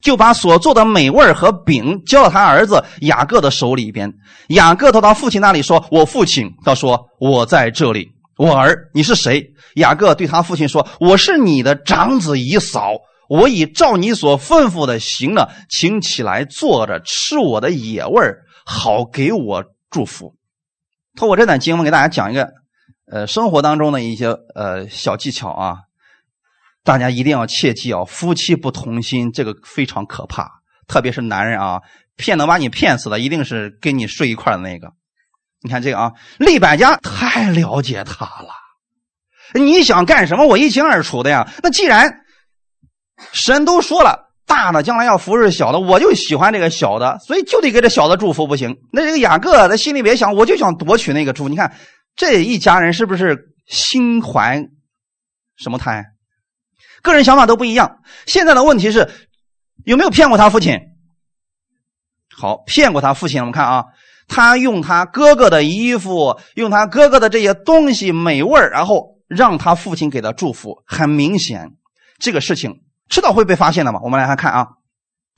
[0.00, 4.12] 就把所做的美味和饼交到他儿子雅各的手里边。
[4.50, 9.52] 雅各到他父亲那里说：“我父亲。”他说：“我在这里。”我儿，你是谁？
[9.74, 12.94] 雅各对他父亲说：“我是你的长子以扫。”
[13.28, 18.22] 我已照你所吩咐的行了，请起来坐着吃我的野味
[18.64, 20.34] 好给我祝福。
[21.14, 22.48] 透过这段经文给大家讲一个，
[23.04, 25.76] 呃，生活当中的一些呃小技巧啊，
[26.82, 30.48] 大家一定要切记啊，夫妻不同心这个非常可怕，
[30.86, 31.82] 特别是男人啊，
[32.16, 34.90] 骗能把你骗死的一定是跟你睡一块的那个。
[35.60, 38.50] 你看这个啊，利百家太了解他了，
[39.54, 41.52] 你想干什么我一清二楚的呀。
[41.62, 42.20] 那既然
[43.32, 48.76] 神都说了，大的将来要服侍小的，我就喜欢这个小的，所以就得给这小的祝福，不行。
[48.92, 51.48] 那这个雅各他心里别想，我就想夺取那个祝福。
[51.48, 51.76] 你看
[52.14, 54.64] 这一家人是不是心怀
[55.56, 56.04] 什么胎？
[57.02, 57.98] 个人想法都不一样。
[58.26, 59.10] 现在的问题是
[59.84, 60.78] 有没有骗过他父亲？
[62.36, 63.40] 好，骗过他父亲。
[63.40, 63.84] 我们看啊，
[64.28, 70.76] 他用他哥哥的衣服，用他哥哥的这些东西美味然后让他父亲给他祝福。
[70.86, 71.70] 很明显，
[72.20, 72.82] 这个事情。
[73.10, 73.98] 迟早会被发现的嘛？
[74.04, 74.64] 我们来看看啊，《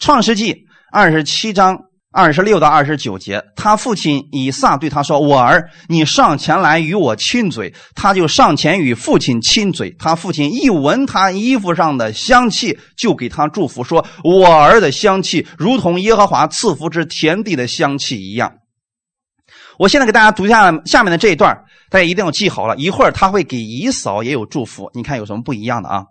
[0.01, 0.53] 创世纪》
[0.91, 1.79] 二十七章
[2.11, 9.95] 二十六到二十九节，他父亲以撒对他说：“我儿，你上前来与我亲嘴。”他就上前与父亲亲嘴。
[10.01, 18.53] 他父亲一闻他衣服上的香气，就给他祝福说：“我儿的香气如同耶和华赐福之田地的香气一样。”
[19.81, 21.57] 我现在给大家读一下下面的这一段，
[21.89, 22.77] 大家一定要记好了。
[22.77, 26.05] 一会儿他会给姨嫂也有祝福，你看有什么不一样的啊？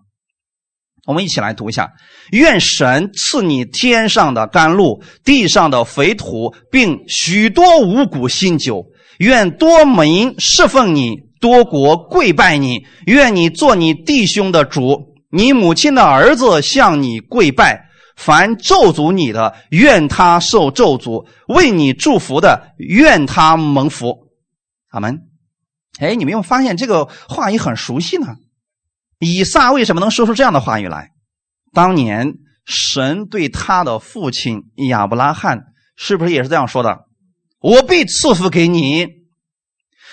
[1.06, 1.88] 我们一起来读一下：
[2.32, 8.84] 愿神赐你天上的甘露，地上的肥土，并许多五谷新酒。
[9.20, 12.80] 愿多民侍奉你，多国跪拜你。
[13.06, 14.98] 愿你做你弟兄的主，
[15.30, 17.89] 你母亲的儿子向你跪拜。
[18.20, 24.28] 凡咒诅你的，愿他受咒诅；为你祝福的，愿他蒙福。
[24.90, 25.22] 阿门。
[26.00, 28.36] 哎，你没有发现这个话语很熟悉呢？
[29.20, 31.12] 以撒为什么能说出这样的话语来？
[31.72, 32.34] 当年
[32.66, 37.06] 神对他的父亲亚伯拉罕是不是也是这样说的？
[37.62, 39.08] 我必赐福给你，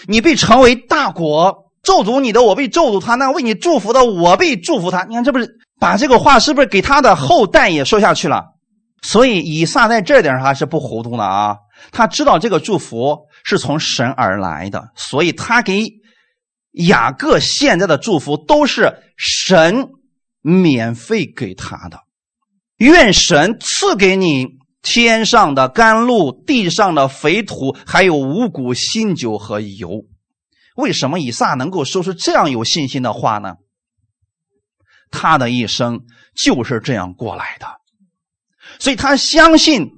[0.07, 5.03] 你必成为大国；咒诅你的，我必咒诅他；那为你祝福的，我必祝福他。
[5.07, 8.45] 你看，这不是把这个话是不是给他的后代也说下去了？
[9.03, 11.57] 所以以撒在这点上是不糊涂的啊，
[11.93, 15.89] 他知道这个祝福是从神而来的，所以他给。
[16.87, 19.89] 雅各现在的祝福都是神
[20.43, 22.01] 免费给他的，
[22.77, 24.47] 愿神赐给你
[24.83, 30.05] 天上的甘露、地上的肥土，还有五谷新酒和油。
[30.77, 33.55] 为什么以撒能够说出这样有信心的话呢？
[35.11, 36.01] 他的一生
[36.35, 37.67] 就是这样过来的，
[38.79, 39.91] 所以他相信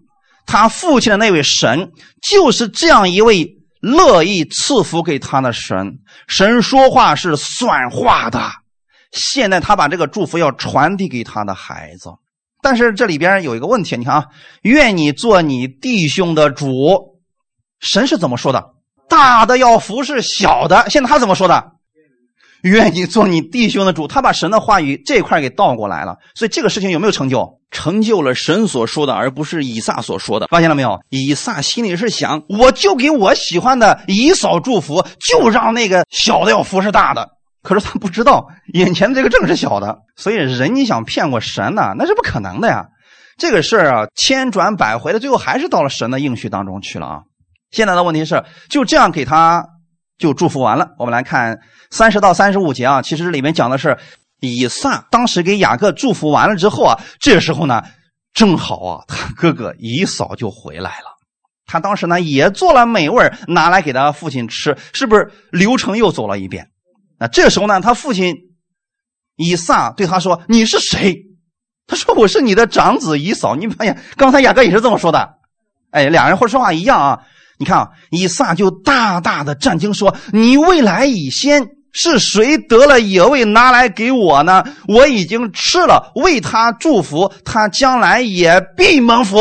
[0.47, 1.93] 他父亲的那位神
[2.23, 3.55] 就是这样一位。
[3.81, 8.51] 乐意赐福给他的神，神说话是算话的。
[9.13, 12.11] 现在他把这个祝福要传递给他的孩子，
[12.61, 14.27] 但是这里边有一个问题，你看啊，
[14.63, 17.21] 愿你做你弟兄的主，
[17.79, 18.75] 神是怎么说的？
[19.09, 20.91] 大的要服侍小的。
[20.91, 21.71] 现在他怎么说的？
[22.63, 24.07] 愿意做你弟兄的主。
[24.09, 27.59] 他把神的话语这块给倒过来了，所以这个事情有没有成就？
[27.71, 30.47] 成就了神所说的，而不是以撒所说的。
[30.47, 30.99] 发现了没有？
[31.11, 37.29] 以撒心里是想，我就给我喜欢的以扫祝福，就让那个小的要服侍大的。
[37.63, 39.99] 可是他不知道，眼前的这个正是小的。
[40.17, 42.87] 所以人你想骗过神呢，那是不可能的呀。
[43.37, 47.21] 这个事儿啊，千转百回的，最后还是到了神的应许当中去了啊。
[47.71, 49.63] 现在的问题是，就这样给他
[50.19, 50.91] 就祝福完了。
[50.99, 51.59] 我们来看
[51.91, 53.97] 三十到三十五节啊，其实里面讲的是
[54.41, 57.83] 以撒当时给雅各祝福完了之后啊，这时候呢，
[58.35, 61.17] 正好啊，他哥哥以扫就回来了。
[61.67, 66.69] 他当时呢也做了美味拿来给他父亲吃，是不是流程又走了一遍？
[67.19, 68.35] 那这时候呢，他父亲
[69.37, 71.27] 以撒对他说：“你是谁？”
[71.87, 75.37] 他说：“我是你的长子以扫。”你发现刚才雅各也是这么说的。
[75.91, 77.21] 哎，两人会说话一样啊。
[77.59, 84.63] 你看啊，以撒就大大的震惊说：“你未来已先是谁得了野味拿来给我呢？
[84.87, 89.39] 我已经吃了，为他祝福，他将来也必蒙福。”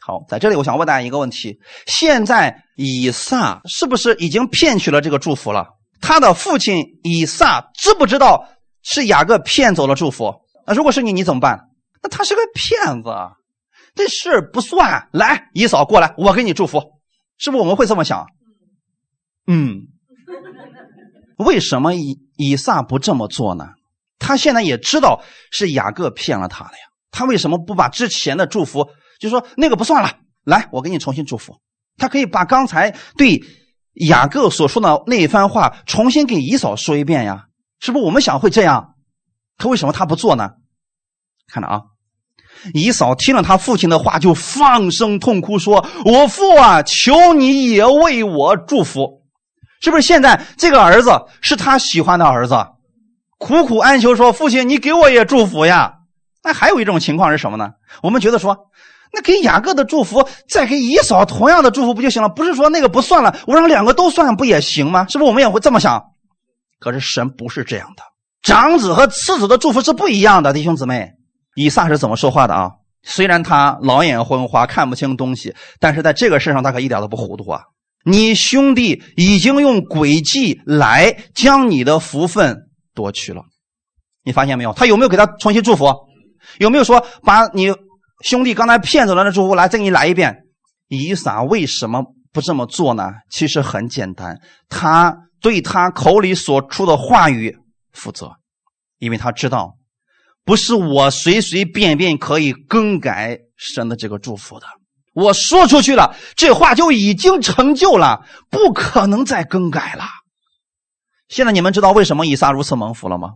[0.00, 5.66] 好，在这里我想问大家一个问题：现在以撒是不是已经骗取了这个祝福了？
[6.00, 8.48] 他的父亲以撒知不知道
[8.82, 10.34] 是雅各骗走了祝福？
[10.66, 11.60] 那如果是你，你怎么办？
[12.02, 13.10] 那他是个骗子，
[13.94, 15.06] 这事不算。
[15.12, 16.82] 来，以嫂过来，我给你祝福。
[17.40, 18.26] 是不是我们会这么想？
[19.46, 19.88] 嗯，
[21.38, 23.70] 为什么以以撒不这么做呢？
[24.18, 26.84] 他现在也知道是雅各骗了他了呀。
[27.10, 30.18] 他为什么不把之前的祝福，就说那个不算了？
[30.44, 31.58] 来，我给你重新祝福。
[31.96, 33.42] 他可以把刚才对
[33.94, 37.46] 雅各所说的那一番话重新给以扫说一遍呀。
[37.80, 38.94] 是不是我们想会这样？
[39.56, 40.50] 可为什么他不做呢？
[41.48, 41.82] 看着啊。
[42.74, 49.22] 姨嫂听了他父亲的话，就放声痛哭，说：“我父啊，求你也为我祝福。”
[49.80, 52.54] 是不是现在这个儿子是他喜欢的儿子？
[53.38, 55.94] 苦苦哀求说：“父亲，你给我也祝福呀！”
[56.44, 57.70] 那还有一种情况是什么呢？
[58.02, 58.56] 我们觉得说，
[59.12, 62.28] 那给雅各的祝福，再给姨嫂同样的祝福不就行了？
[62.28, 65.06] 不是说那个不算了，我让两个都算不也行吗？
[65.08, 66.02] 是不是我们也会这么想？
[66.78, 68.02] 可是神不是这样的，
[68.42, 71.10] 长子和次子的祝福是不一样的，弟兄姊妹。
[71.54, 72.70] 以撒是怎么说话的啊？
[73.02, 77.62] 虽然他老眼昏花，看不清东西，但是在这个事上他可一点都不糊涂啊！
[78.04, 83.42] 你兄弟已经用诡计来将你的福分夺去了，
[84.22, 84.72] 你发现没有？
[84.74, 85.86] 他有没有给他重新祝福？
[86.58, 87.72] 有没有说把你
[88.22, 90.44] 兄弟刚才骗走了的祝福来再给你来一遍？
[90.88, 93.10] 以撒为什么不这么做呢？
[93.30, 97.56] 其实很简单，他对他口里所出的话语
[97.92, 98.32] 负责，
[98.98, 99.76] 因为他知道。
[100.50, 104.66] 不是我随随便便可以更改神的这个祝福的。
[105.14, 110.02] 我说出去了，这话就已经成就了，不可能再更改了。
[111.28, 113.34] 现在你们知道为什么以撒如此蒙福了吗？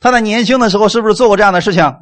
[0.00, 1.94] 他在年轻的时候是不是做过这样的事情？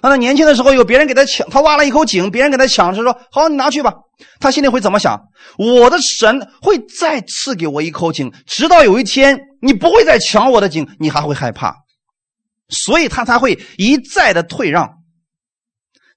[0.00, 3.92] 他在年轻的时候有别人给他抢，他挖了一口井，别人给他抢，是说好你拿去吧。
[4.40, 5.20] 他心里会怎么想？
[5.58, 11.81] 我的神会再赐给我一口井，直到有一天你不会再抢我的井，你还会害怕。
[12.72, 14.88] 所以他才会一再的退让，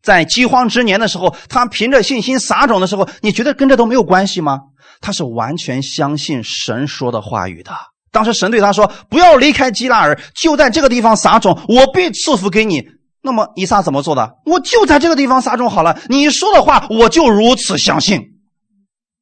[0.02, 4.60] 在饥荒之年的时候，他凭着信心撒种的时候，你觉得跟这都没有关系吗？
[5.02, 7.72] 他是完全相信神说的话语的。
[8.12, 12.82] 当时神对他说：“不要离开基拉尔，就在这个地方撒种，我必赐福给你。”
[13.22, 14.36] 那么以撒怎么做的？
[14.46, 16.00] 我就在这个地方撒种好了。
[16.08, 18.22] 你说的话，我就如此相信。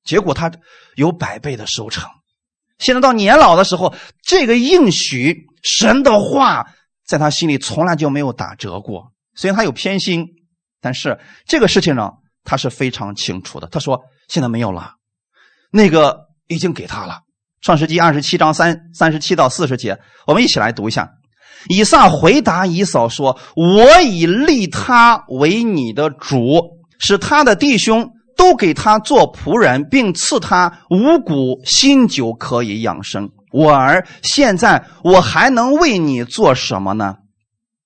[0.04, 0.52] 结果他
[0.96, 2.08] 有百倍的收成。
[2.78, 6.68] 现在到年老的时候，这个应许神的话。
[7.06, 10.26] 在他心里从来就没有打折过，虽然他有偏心，
[10.82, 12.12] 但是这个事情呢，
[12.44, 13.68] 他是非常清楚的。
[13.68, 14.94] 他说：“现在没有了，
[15.72, 17.20] 那个已经给他了。”
[17.62, 21.10] 创世纪二十七章三三十七到四十节，我们一起来读一下。
[21.70, 26.62] 以撒回答以扫说：“我已立他为你的主，
[27.00, 37.18] 使他的弟兄都给他做仆人，并赐他五谷新酒，可以养生。”我儿，现在我还能为你做什么呢？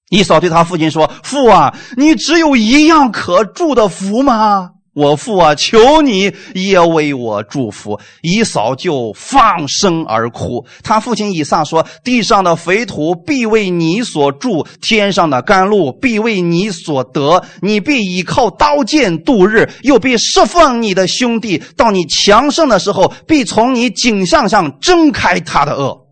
[0.10, 8.00] 一嫂对他父亲说：“父啊，你只有一样可祝的福吗？”我父啊，求你也为我祝福。
[8.23, 10.65] 以扫就放声而哭。
[10.81, 17.43] 他父亲以撒说：“地上的肥土必为你所住，天上的甘露必为你所得。
[17.62, 21.62] 你必倚靠刀剑度日，又必释放你的兄弟。
[21.75, 26.08] 到你强盛的时候，必从你颈项上挣开他的恶。”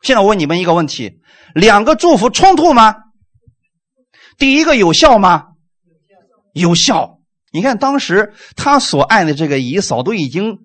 [0.00, 1.12] 现在我问你们一个问题：
[1.54, 2.94] 两个祝福冲突吗？
[4.38, 5.44] 第一个有效吗？
[6.54, 7.17] 有效。
[7.58, 10.56] 你看，当时他所爱的这个姨嫂都已经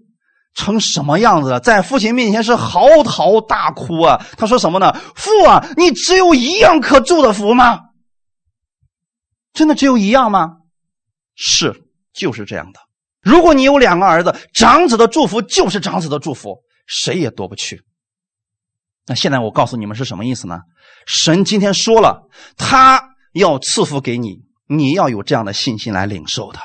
[0.54, 1.60] 成什么样子了？
[1.60, 4.24] 在父亲面前是嚎啕大哭啊！
[4.38, 4.96] 他说什么呢？
[5.16, 7.80] 父啊，你只有一样可祝的福吗？
[9.54, 10.58] 真的只有一样吗？
[11.34, 11.84] 是，
[12.14, 12.80] 就是这样的。
[13.22, 17.82] 如果你有两个儿子，长子的祝福就是长子的祝福，谁也夺不去。
[19.08, 20.60] 那现在我告诉你们是什么意思呢？
[21.08, 26.60] 神今天说了，他要赐福给你，你要有这样的信心来领受的。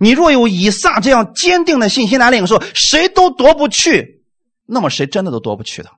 [0.00, 4.24] 你若有以撒这样坚定的信心来领受，谁都夺不去。
[4.64, 5.90] 那么谁真的都夺不去的？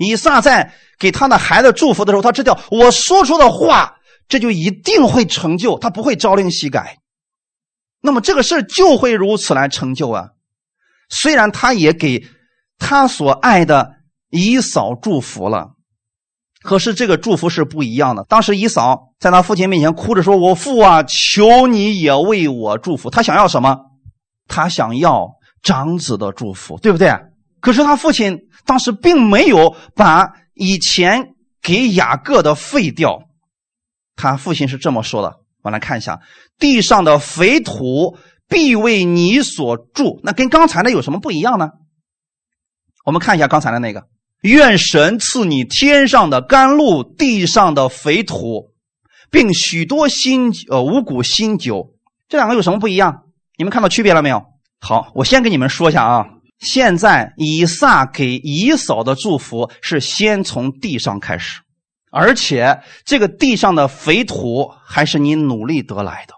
[0.00, 6.98] 以撒在给他的孩子祝福的时候，他知道我说出的话，这就一定会成就，他不会朝令夕改。
[8.00, 10.30] 那么这个事就会如此来成就啊。
[11.08, 12.26] 虽然他也给
[12.78, 13.94] 他所爱的
[14.30, 15.73] 以扫祝福了。
[16.64, 18.24] 可是这个祝福是不一样的。
[18.24, 23.76] 当时姨嫂在他父亲面前哭着说：“我父啊，求你也为我祝福。”他想要什么？
[24.48, 25.28] 他想要
[25.62, 27.14] 长子的祝福，对不对？
[27.60, 33.24] 可是他父亲当时并没有把以前给雅各的废掉。
[34.16, 36.20] 他父亲是这么说的：“我来看一下，
[36.58, 38.16] 地上的肥土
[38.48, 41.68] 必为你所住。”那跟刚才的有什么不一样呢？
[43.04, 44.06] 我们看一下刚才的那个。
[44.50, 48.72] 愿神赐你天上的甘露，地上的肥土，
[49.30, 51.94] 并许多新呃五谷新酒。
[52.28, 53.22] 这两个有什么不一样？
[53.56, 54.42] 你们看到区别了没有？
[54.80, 56.26] 好，我先给你们说一下啊。
[56.58, 61.62] 现在以撒给以扫的祝福是先从地上开始，
[62.10, 66.34] 而且这个地上的肥土还是你努力得来的。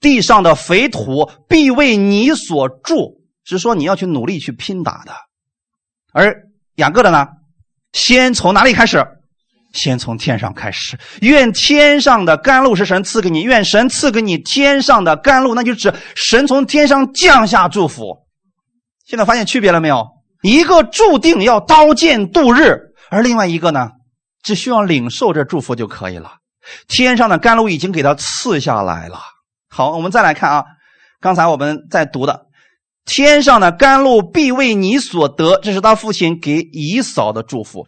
[0.00, 5.12] 地上的肥土必为你所住，是说你要去努力去拼打的。
[6.12, 7.26] 而雅各的呢？
[7.92, 9.06] 先从哪里开始？
[9.72, 10.98] 先从天上开始。
[11.20, 18.18] 愿天上的甘露是神赐给你，愿神赐给你天上的甘露，那就指神从天上降下祝福。
[19.06, 20.06] 现在发现区别了没有？
[20.42, 22.78] 一个注定要刀剑度日，
[23.10, 23.90] 而另外一个呢，
[24.42, 26.32] 只需要领受这祝福就可以了。
[26.88, 29.20] 天上的甘露已经给他赐下来了。
[29.70, 30.64] 好，我们再来看啊，
[31.20, 32.46] 刚才我们在读的。
[33.04, 37.86] 天上的甘露必为你所得，这是他父亲给以嫂的祝福。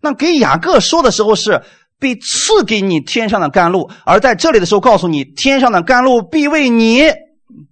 [0.00, 1.62] 那给雅各说的时候是
[1.98, 7.02] 必赐给你天上的甘露，而在这里的时候告诉你，天上的甘露必为你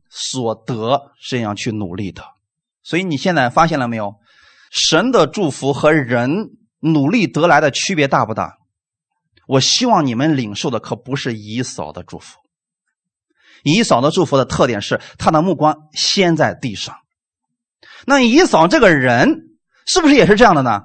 [0.09, 2.23] 所得，这样去努力的。
[2.83, 4.14] 所以你现在发现了没有？
[4.70, 6.51] 神的祝福和人
[6.81, 8.55] 努力得来的区别大不大？
[9.47, 12.39] 我希望你们领受的可不是以嫂的祝福。
[13.63, 16.97] 以扫的祝福的特点是，他的目光先在地上。
[18.05, 19.43] 那以扫这个人
[19.87, 20.83] 是不是也是这样的呢？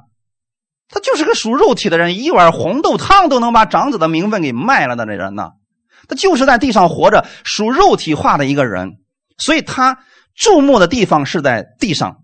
[0.87, 5.51] 他就是个属肉体的人，一碗红豆汤都能把长子的名分给卖了的那人呢。
[6.07, 8.99] 他就是在地上活着，属肉体化的一个人，
[9.37, 9.99] 所以他
[10.35, 12.23] 注目的地方是在地上。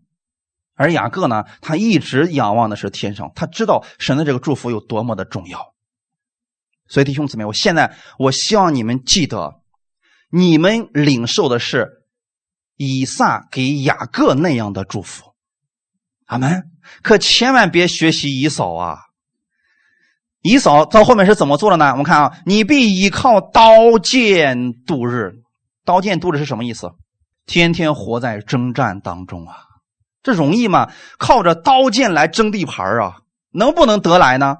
[0.75, 5.73] 而雅各呢，他一直仰望的是天上，他知道神的这个祝福有多么的重要。
[6.87, 9.62] 所以弟兄姊妹，我现在我希望你们记得。
[10.35, 12.03] 你们领受的是
[12.75, 15.35] 以撒给雅各那样的祝福，
[16.25, 16.63] 阿门。
[17.03, 18.97] 可千万别学习以扫啊！
[20.41, 21.91] 以扫到后面是怎么做的呢？
[21.91, 25.35] 我们看啊，你必依靠刀剑度日。
[25.85, 26.89] 刀剑度日是什么意思？
[27.45, 29.55] 天天活在征战当中啊！
[30.23, 30.91] 这容易吗？
[31.19, 33.17] 靠着刀剑来争地盘啊，
[33.51, 34.57] 能不能得来呢？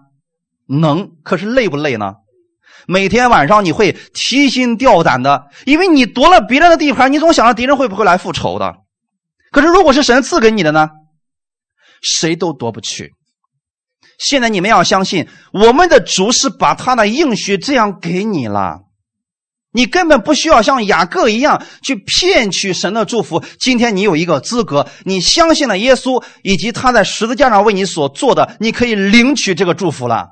[0.68, 1.16] 能。
[1.24, 2.18] 可是累不累呢？
[2.88, 8.76] 每天晚上你会提心吊胆的，因为你夺了别人的地盘，你总想着敌人会不会来复仇的。
[9.52, 10.90] 可是如果是神赐给你的呢？
[12.02, 13.14] 谁都夺不去。
[14.20, 18.82] 现在你们要相信，我们的主是把他的应许这样给你了，
[19.72, 23.44] 你根本不需要像雅各一样去骗取神的祝福。
[23.60, 30.30] 今天你有一个资格，你相信了耶稣以及他在十字架上为你所做的，你可以领取这个祝福了。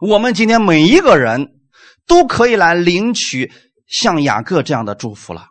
[0.00, 1.57] 我们今天每一个人。
[2.08, 3.52] 都可以来领取
[3.86, 5.46] 像雅各这样的祝福了，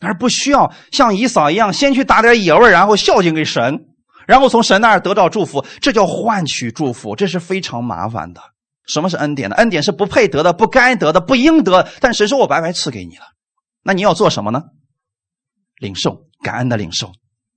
[0.00, 3.86] 而不需要像以扫一样先去打点野味，然后孝敬给神，
[4.26, 8.40] 然后从神那儿得到祝福，这叫换取祝福，这是非常麻烦的。
[8.86, 9.56] 什么是恩典呢？
[9.56, 13.24] 恩典是不配得的、不该得的、不应得，但神说我白白赐给你了，
[13.82, 14.62] 那你要做什么呢？
[15.78, 17.12] 领受感恩的领受，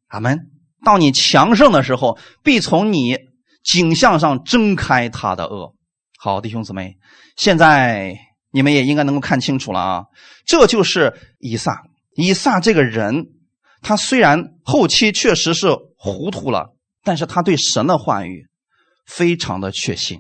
[0.08, 0.40] 阿门。
[0.86, 3.18] 到你强盛的时候，必从你
[3.64, 5.74] 景象上睁开他的恶。
[6.20, 6.98] 好，弟兄姊妹。
[7.36, 8.18] 现在
[8.50, 10.04] 你们也应该能够看清楚了啊！
[10.48, 11.84] 这就是以撒。
[12.16, 13.28] 以撒这个人，
[13.84, 18.48] 他虽然后期确实是糊涂了，但是他对神的话语
[19.06, 20.18] 非常的确信。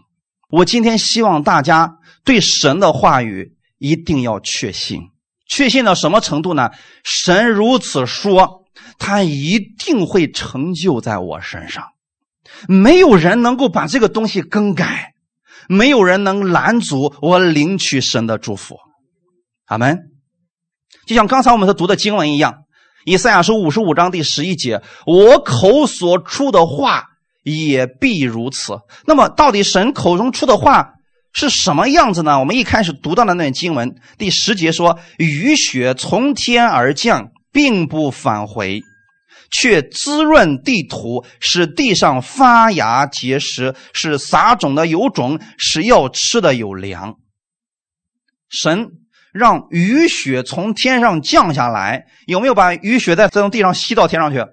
[0.52, 5.02] 我今天希望大家对神的话语一定要确信，
[5.48, 6.70] 确信到什么程度呢？
[7.04, 8.66] 神如此说，
[9.00, 11.84] 他一定会成就在我身上。
[12.68, 15.16] 没有人能够把这个东西更改，
[15.68, 18.78] 没有人能拦阻我领取神的祝福。
[19.65, 19.97] 阿门。
[21.05, 22.53] 就像刚才我们所读的经文一样，
[23.05, 27.05] 以赛亚书五十五章第十一节：“我口所出的话
[27.43, 28.74] 也必如此。”
[29.07, 30.93] 那么，到底神口中出的话
[31.32, 32.39] 是什么样子呢？
[32.39, 38.82] 我们一开始读到的那段经文第十节说：“雨雪从天而降，并不返回。”
[39.52, 47.16] 却滋润地土，使地上发芽结实，使撒种的有种，使要吃的有粮。
[48.50, 48.89] 神
[49.34, 54.43] 让雨雪从天上降下来，有没有把雨雪再从地上吸到天上去？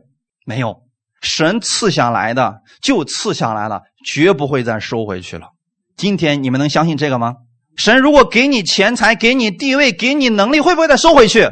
[0.44, 0.82] 没有，
[1.22, 5.48] 神赐下来的就赐下来了，绝不会再收回去了。
[5.96, 7.34] 今天你们能相信这个吗？
[7.76, 11.48] 神如果给你钱财，给你地位，给你能力，会不会再收回去？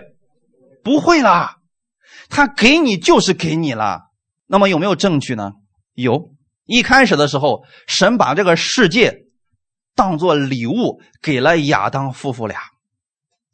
[0.85, 1.57] 不会啦。
[2.35, 4.01] 他给你就是给你了，
[4.47, 5.53] 那么有没有证据呢？
[5.93, 6.33] 有。
[6.65, 9.27] 一开始的时候，神把这个世界
[9.95, 12.59] 当做礼物给了亚当夫妇俩。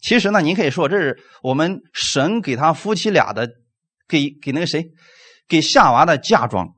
[0.01, 3.51] 其实呢，您可以说这是我们神给他夫妻俩的，
[4.07, 4.87] 给给那个谁，
[5.49, 6.69] 给夏娃的嫁妆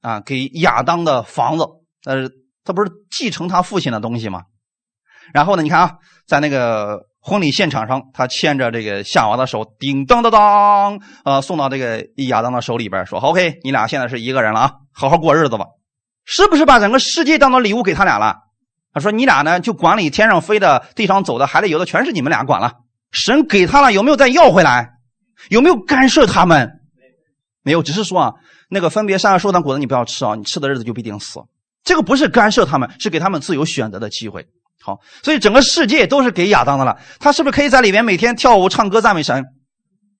[0.00, 1.64] 啊，给亚当的房子。
[2.06, 2.30] 呃，
[2.64, 4.44] 他不是继承他父亲的东西吗？
[5.34, 7.04] 然后呢，你看啊，在那个。
[7.26, 15.64] 婚礼现场上，他牵着这个夏娃的手，叮当当当，呃，送到这个亚当的手里边，说：“OK，你俩现在是一个人了啊，好好过日子吧。”
[16.26, 18.36] 是不是把整个世界当做礼物给他俩了？
[18.92, 22.74] 他说：“你俩呢，就管理天上飞的、地上走的、海里游的，全是你们俩管了。
[23.10, 24.90] 神给他了，有没有再要回来？
[25.48, 26.70] 有没有干涉他们？
[27.62, 28.32] 没有，只是说啊，
[28.68, 31.40] 那个分别善恶树的果子你不要吃啊，你吃的日子就必定死。
[31.82, 34.46] 这个不是干涉他们，是给他们自由选择的机会。”
[34.84, 36.94] 好，所以整个世界都是给亚当的了。
[37.18, 39.42] 他是不是可以在里面每天跳舞、唱歌、赞美神？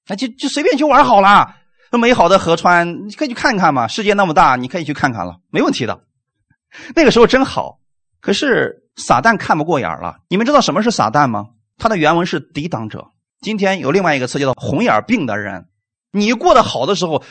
[0.08, 1.54] 那就就随便去玩好了。
[1.92, 3.86] 那美好的河川，你可以去看看嘛。
[3.86, 6.00] 世界那么大，你可以去看看了，没问题的。
[6.96, 7.78] 那个时候真好。
[8.22, 10.16] 可是撒旦看不过眼了。
[10.30, 11.48] 你们知道什么是撒旦吗？
[11.76, 13.08] 他的原文是抵挡者。
[13.42, 15.66] 今天有另外一个词叫做红眼病的人。
[16.10, 17.22] 你过得好的时候，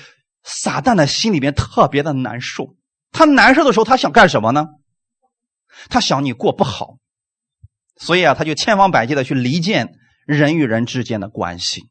[0.43, 2.75] 撒旦的心里面特别的难受。
[3.11, 4.67] 他难受的时候，他想干什么呢？
[5.89, 6.97] 他想你过不好。
[7.97, 9.89] 所以啊，他就千方百计的去离间
[10.25, 11.81] 人与人之间的关系。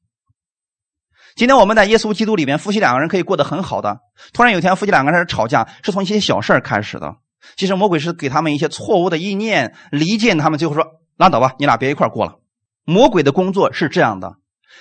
[1.35, 3.99] 今天我们在耶稣基督里边，夫妻两个人可以过得很好的。
[4.35, 7.15] 突然有一天，夫妻两个人吵架，是从一些小事开始的。
[7.57, 10.85] 其实魔鬼是给他们一些错误的意念，离间他们，最后说
[11.17, 12.35] 拉倒吧，你俩别一块过了。
[12.85, 14.35] 魔鬼的工作是这样的，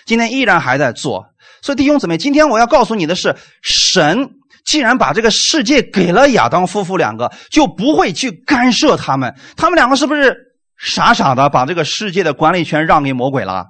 [0.06, 1.28] 今天依然还在做。
[1.62, 4.30] 所以弟兄姊妹，今天我要告诉你的是，神
[4.66, 9.34] 既然把这个世界给了亚当夫妇两个，就不会去干涉他们。
[9.56, 10.51] 他们两个是不是？
[10.84, 13.68] 傻傻的把这个世界的管理权让给魔鬼了，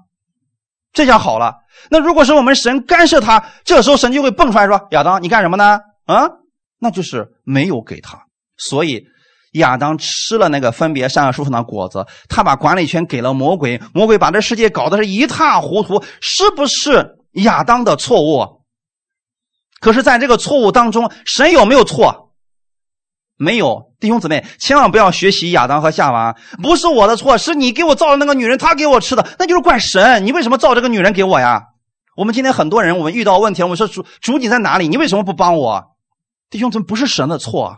[0.94, 1.56] 这下好了。
[1.90, 6.30] 那如果是我们神干涉他，这时候神就会蹦出来说：“亚当，你干什么呢？”啊，
[6.80, 8.18] 那就是没有给他。
[8.58, 9.04] 所以
[9.54, 18.62] 亚当吃了那个分别善恶树上的果子，他把管理权给了魔鬼，魔鬼把这世界搞得是一塌糊涂，是不是亚当的错误？
[19.82, 22.31] 可是，在这个错误当中，神有没有错？
[23.42, 26.36] 没有弟兄姊妹，千万不要学习亚当和夏娃。
[26.62, 30.24] 不是我的错，是你给我造的那个女人，她给我吃的，那就是怪神。
[30.28, 31.64] 你为什么造这个女人给我呀？
[32.16, 34.88] 我们今天很多人，我们遇到问题，我们说主主你在哪里？
[34.88, 35.84] 你为什么不帮我？
[36.52, 37.78] 弟兄姊妹，不是神的错。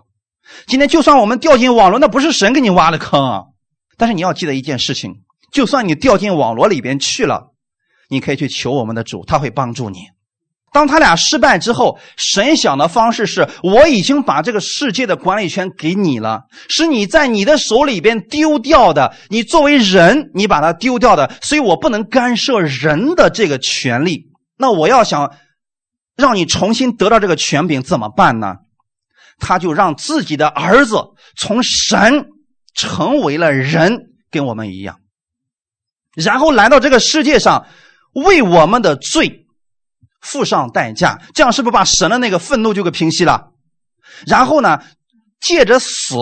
[0.67, 3.45] 今天就算我们掉进网络，那不是神给你挖的坑。
[3.97, 5.21] 但是你要记得一件事情，
[5.53, 7.53] 就算你掉进网络里边去了，
[8.09, 9.99] 你可以去求我们的主，他会帮助你。
[10.73, 19.15] 当他俩失败之后，神想的方式是：我已经把这个世界的管理权给你了，是你在你的手里边丢掉的。
[19.29, 24.31] 你作为人，你把它丢掉的，所以我不能干涉人的这个权利。
[24.57, 25.31] 那我要想
[26.17, 28.55] 让你重新得到这个权柄，怎么办呢？
[29.39, 30.95] 他就让自己的儿子
[31.37, 32.25] 从神
[32.73, 33.97] 成为了人，
[34.31, 34.97] 跟我们一样，
[36.15, 37.67] 然后来到这个世界上，
[38.13, 39.42] 为我们的罪。
[40.23, 43.51] 付上代价，这样是不是把神的那个愤怒就给平息了？
[44.25, 44.79] 然后呢，
[45.39, 46.15] 借着死，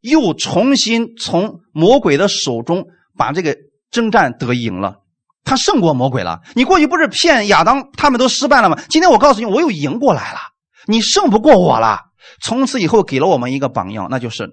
[0.00, 2.84] 又重新从魔鬼的手中
[3.16, 3.56] 把这个
[3.90, 4.98] 征战得赢了。
[5.44, 6.40] 他胜过魔鬼了。
[6.54, 8.78] 你过去不是骗亚当，他们都失败了吗？
[8.88, 10.38] 今天我告诉你，我又赢过来了。
[10.86, 11.98] 你胜不过我了。
[12.40, 14.50] 从此以后，给了我们一个榜样，那就是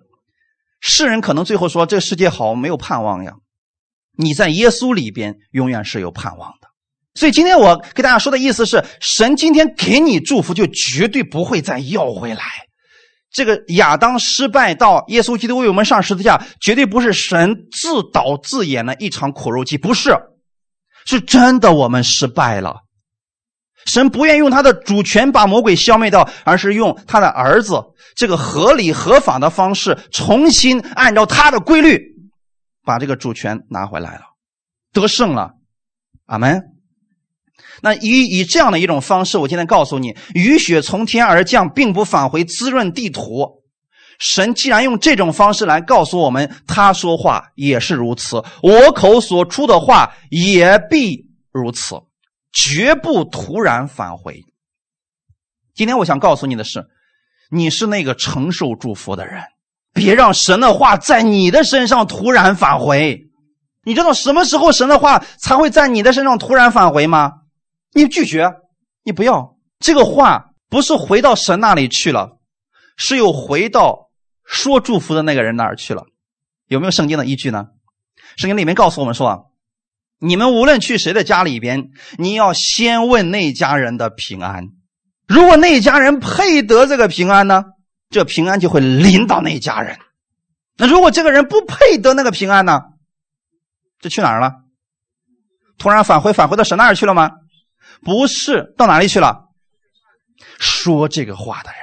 [0.80, 3.34] 世人可能最后说这世界好，没有盼望呀。
[4.18, 6.54] 你在耶稣里边永远是有盼望。
[7.20, 12.42] 所以今天我给大家说的意思是，神今天给你祝福，就绝对不会再要回来。
[13.30, 20.16] 这个亚当失败到耶稣基督为我们上十字架，绝对不是神自导自演的一场苦肉计，不是，
[21.06, 22.78] 是真的我们失败了，
[23.86, 27.84] 神不愿用他的主权把魔鬼消灭掉，而是用他的儿子
[28.16, 32.00] 这个合理合法的方式，重新按照他的规律，
[32.86, 34.22] 把这个主权拿回来了，
[34.94, 35.52] 得胜了。
[36.26, 36.79] 阿门。
[37.82, 43.60] 那以以这样的一种方式，我今天告诉你，雨雪从天而降，并不返回滋润地土。
[44.20, 51.96] 神既然用这种方式来告诉我们，他说话也是如此，我口所出的话也必如此。
[52.52, 54.44] 绝不突然返回。
[55.74, 56.84] 今天我想告诉你的是，
[57.50, 59.42] 你是那个承受祝福的人，
[59.94, 63.22] 别让神的话在你的身上突然返回。
[63.86, 67.32] 你知道什么时候神的话才会在你的身上突然返回吗？
[68.00, 68.50] 你拒绝，
[69.04, 72.38] 你不要这个话，不是回到神那里去了，
[72.96, 74.10] 是又回到
[74.46, 76.06] 说祝福的那个人那儿去了。
[76.68, 77.68] 有没有圣经的依据呢？
[78.38, 79.48] 圣经里面告诉我们说。
[80.22, 84.66] 你们无论去谁的家里边，你要先问那家人的平安。
[85.30, 87.64] 如果那家人配得这个平安呢，
[88.10, 89.98] 这平安就会临到那家人。
[90.76, 92.82] 那如果这个人不配得那个平安呢，
[94.02, 94.56] 这去哪儿了？
[95.78, 97.32] 突然返回，返回到神那儿去了吗？
[98.04, 99.50] 不是，到哪里去了？
[100.60, 101.80] 说这个话的人，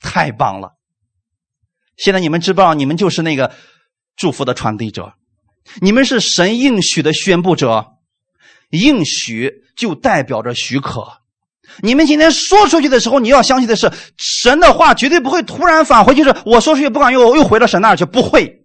[0.00, 0.72] 太棒了！
[1.96, 3.52] 现在你们知不知道，你们就是那个
[4.16, 5.14] 祝福的传递者。
[5.80, 7.86] 你们是神应许的宣布者，
[8.70, 11.06] 应许就代表着许可。
[11.80, 18.62] 你们今天说出去的时候，你要相信的是神的话，绝对不会突然返回，就是我说出去不管用，我又回到神那儿去，不会。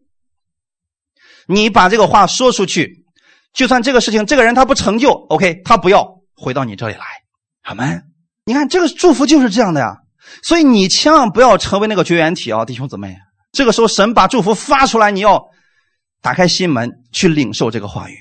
[1.47, 3.05] 你把这个话说出去，
[3.53, 7.05] 就算这个事情这个人他不成就，OK，他不要回到你这里来，
[7.61, 8.01] 好吗？
[8.45, 9.97] 你看这个祝福就是这样的呀，
[10.43, 13.17] 所以你千万不要成为那个绝缘体啊，弟兄姊妹。
[13.51, 15.43] 这个时候神把祝福发出来，你要。
[16.21, 18.17] 打开心门去领受这个话语。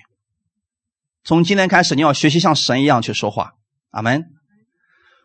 [1.25, 3.55] 从今天开始，你要学习像神一样去说话。
[3.91, 4.23] 阿门。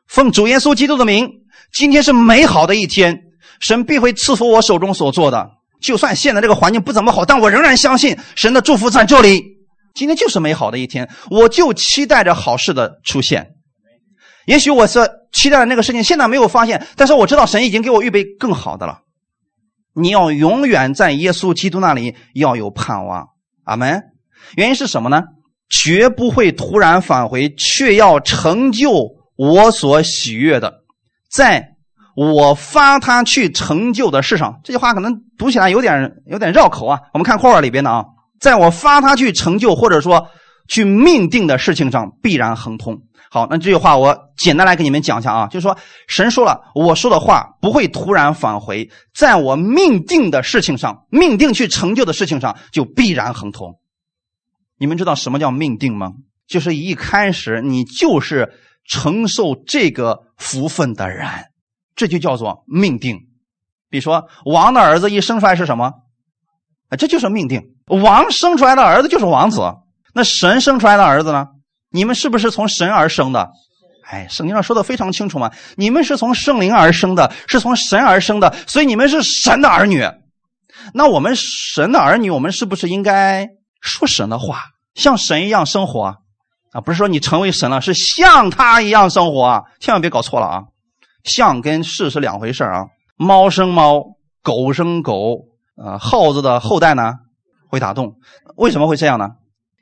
[0.07, 1.29] 奉主耶稣基督的名，
[1.71, 3.25] 今天是美好的一天，
[3.59, 5.51] 神必会赐福我手中所做的。
[5.83, 9.52] 就算现在这个环境不怎么好，但我仍然相信神的祝福在这里。
[9.93, 13.51] 今天就是美好的一天，我就期待着好事的出现。
[14.45, 14.99] 也许我是
[15.31, 18.99] 期待的那个事情现在没有发现，但是我知道神已经给我预备更好的了。
[19.95, 23.27] 你要永远在耶稣基督那里要有盼望，
[23.63, 24.01] 阿门。
[24.55, 25.21] 原因是什么呢？
[25.69, 30.73] 绝不会突然返回，却要成就我所喜悦的，
[31.31, 31.69] 在
[32.15, 34.59] 我发他去成就的事上。
[34.63, 36.99] 这句话可能读起来有点有点绕口啊。
[37.13, 38.03] 我们看括号里边的啊，
[38.39, 40.29] 在我发他去成就或者说
[40.67, 43.01] 去命定的事情上，必然亨通。
[43.29, 45.75] 好，那这句话我简单来给你们讲一下啊，就是说，
[46.07, 53.79] 神说了，我说的话不会突然返回，在我命定的事情上，命定去成就的事情上，就必然亨通。
[54.77, 56.11] 你们知道什么叫命定吗？
[56.47, 58.53] 就是一开始你就是
[58.85, 61.27] 承受这个福分的人，
[61.95, 63.17] 这就叫做命定。
[63.89, 65.91] 比如说，王的儿子一生出来是什么？
[66.95, 67.61] 这就是命定。
[67.87, 69.61] 王生出来的儿子就是王子，
[70.13, 71.47] 那神生出来的儿子呢？
[71.91, 73.49] 你们是不是从神而生的？
[74.09, 75.51] 哎，圣经上说的非常清楚嘛。
[75.75, 80.03] 你们是从圣灵而生的，是从神而生的，所以你们是神的儿女。
[80.93, 83.47] 那我们神的儿女，我们是不是应该
[83.81, 84.63] 说神的话，
[84.95, 86.17] 像神一样生活
[86.71, 86.81] 啊？
[86.81, 90.63] 不是说你成为神了，是像他一样生活，千万别搞错了啊！
[91.23, 92.87] 像跟是是两回事啊。
[93.15, 94.03] 猫生猫，
[94.41, 95.37] 狗生狗，
[95.75, 97.13] 呃，耗子的后代呢
[97.67, 98.15] 会打洞，
[98.55, 99.29] 为什么会这样呢？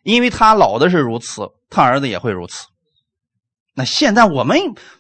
[0.04, 1.50] 因为他老的是如此。
[1.74, 2.66] 他儿子也会如此。
[3.74, 4.58] 那现在我们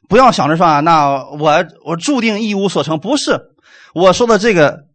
[0.07, 2.97] 不要想着说啊，那我我注定一无所成。
[2.97, 3.41] 不是，
[3.93, 4.85] 我说的这个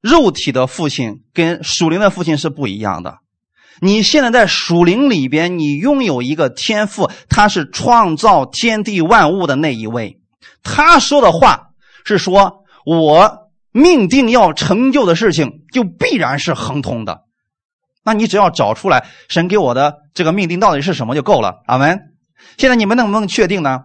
[0.00, 3.18] 肉体的父亲跟属灵的父亲是不一样的。
[3.82, 10.18] 你现在在属灵里边，你拥有一个天赋，他是创造天地万物的那一位。
[10.62, 13.45] 他说的话是说，我
[13.76, 17.24] 命定要成就的事情，就必然是亨通的。
[18.02, 22.00] 那你只要找出来神给我的这个命定到底是什么就够了，阿门。
[22.56, 23.80] 现在你们能不能确定呢？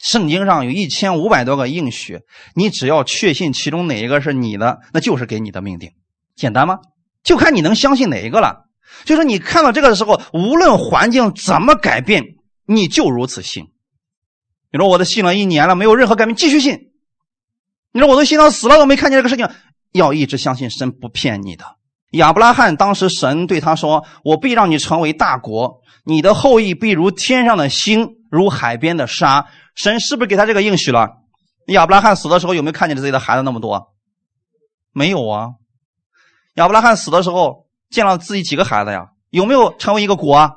[0.00, 2.20] 圣经上有一千五百多个应许，
[2.54, 5.90] 你只要确信其中哪一个是你的，那就是给你的命定，
[6.36, 6.78] 简单吗？
[7.24, 8.66] 就看你能相信哪一个了。
[9.04, 13.64] 就是你看到这个的时候，无论环境怎么改变，你就如此信。
[14.72, 16.89] 你说我都信了一年了，没有任何改变，继续信。
[17.92, 19.48] 你说我都心脏死了都没看见这个事情，
[19.92, 21.64] 要一直相信神不骗你的。
[22.12, 31.08] 亚伯拉罕当时，神对他说：“我必让你成为大国，你的后裔必如天上的星，如海边的沙。”神是不是给他这个应许了？
[31.68, 33.94] 亚伯拉罕死的时候有没有看见自己的孩子那么多？
[34.92, 35.50] 没有啊。
[36.54, 39.06] 亚伯拉罕死的时候见了自己几个孩子呀？
[39.30, 40.50] 有没有成为一个国？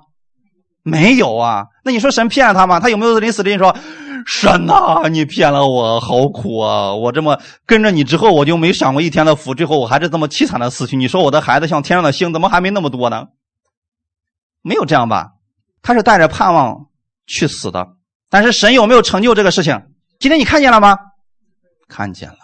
[0.82, 1.66] 没有啊。
[1.86, 2.80] 那你说神骗了他吗？
[2.80, 3.78] 他有没有临死之前说
[4.26, 6.94] ：“神呐，你骗了我，好苦啊！
[6.94, 10.96] 我这么跟着你之后，我就没享过一天的福，最后我还是这么凄惨的死去。
[10.96, 13.28] 你说我的孩子像天上的星，怎么还没那么多呢？
[14.62, 15.32] 没有这样吧？
[15.82, 16.88] 他是带着盼望
[17.28, 17.88] 去死的。
[18.30, 19.82] 但是神有没有成就这个事情？
[20.20, 20.98] 今天你看见了吗？
[21.88, 22.38] 看见了。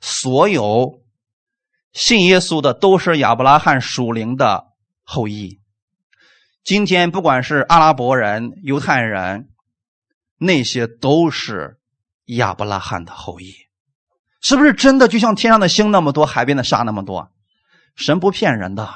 [0.00, 1.00] 所有
[1.92, 4.64] 信耶稣的都是亚伯拉罕属灵的
[5.02, 5.58] 后裔。
[6.62, 9.48] 今天不管是阿拉伯人、犹太人，
[10.38, 11.78] 那些都是
[12.26, 13.52] 亚伯拉罕的后裔，
[14.40, 15.08] 是不是真的？
[15.08, 17.30] 就像天上的星那么多，海边的沙那么多，
[17.96, 18.88] 神不骗人的。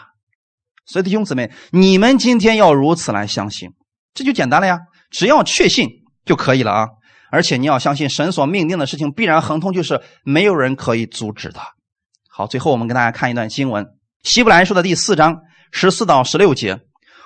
[0.86, 3.70] 所以弟兄姊妹，你们今天要如此来相信，
[4.14, 4.80] 这就简单了呀，
[5.10, 5.88] 只要确信
[6.24, 6.88] 就可以了啊。
[7.30, 11.60] 而且你要相信，神所命定的事情必然亨通，就是没有人可以阻止的。
[12.28, 13.84] 好，最后我们给大家看一段经文，
[14.22, 15.40] 《希伯来书》的第四章
[15.70, 16.80] 十四到十六节。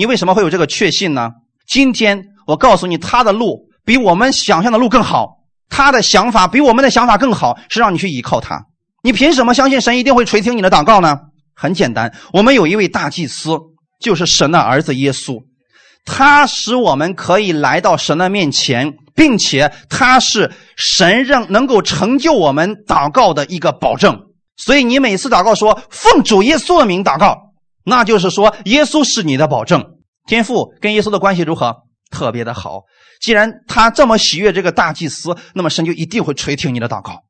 [0.00, 1.28] 你为什么会有这个确信呢？
[1.66, 5.28] 今天我告诉你，他的路比我们想象的路更好，
[5.68, 8.64] 他的想法比我们的想法更好，是让你去依靠他。
[9.02, 11.18] 你凭什么相信神一定会垂听你的祷告呢？
[11.54, 13.50] 很简单，我们有一位大祭司，
[14.00, 15.38] 就是神的儿子耶稣，
[16.06, 24.18] 他使我们可以来到神的面前，并且他是神让能够成就我们祷告的一个保证。
[24.56, 27.49] 所以你每次祷告说奉主耶稣的名祷告。
[27.84, 29.98] 那就是说，耶稣是你的保证。
[30.26, 31.76] 天父跟耶稣的关系如何？
[32.10, 32.82] 特别的好。
[33.20, 37.22] 既然他这么喜悦这个大祭司，那么神就一定会垂听你的祷告。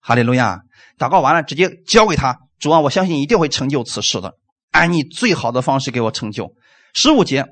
[0.00, 0.60] 哈利路亚！
[0.98, 2.38] 祷告完了，直接交给他。
[2.58, 4.34] 主啊，我相信你一定会成就此事的，
[4.70, 6.52] 按你最好的方式给我成就。
[6.94, 7.46] 十五节，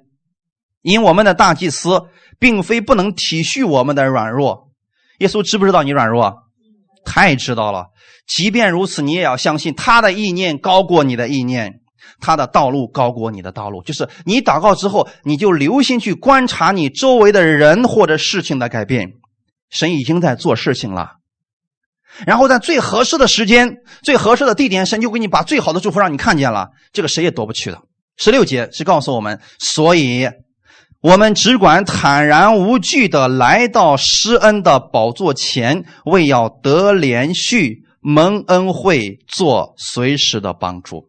[0.83, 2.03] 因我们的大祭司
[2.39, 4.71] 并非不能体恤我们的软弱。
[5.19, 6.45] 耶稣知不知道你软弱？
[7.05, 7.87] 太知道了。
[8.27, 11.81] 即便如此，你也要相信他的意念高过你的意念。
[12.21, 19.13] 他的道路高过你的道路，就是你祷告之后，你就留心去观察你周围的人或者事情的改变。
[19.71, 21.17] 神已经在做事情了，
[22.27, 26.71] 然后在最合适的时间、最合适的地点，神就给你把最好的祝福让你看见了。
[26.91, 27.79] 这个谁也夺不去的。
[28.17, 30.27] 十六节是告诉我们，所以
[31.03, 41.08] 我们只管坦然无惧的来到施恩的宝座前，为要得连续蒙恩惠，做随时的帮助。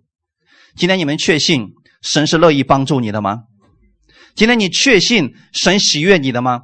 [0.80, 3.44] 今天你们确信神是乐意帮助你的吗？
[4.34, 6.62] 今天你确信神喜悦你的吗？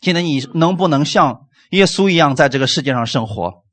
[0.00, 1.42] 今天你能不能像
[1.72, 3.64] 耶稣一样在这个世界上生活？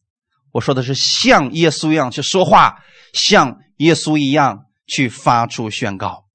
[0.52, 2.80] 我说的是像耶稣一样去说话，
[3.14, 6.26] 像耶稣一样去发出宣告。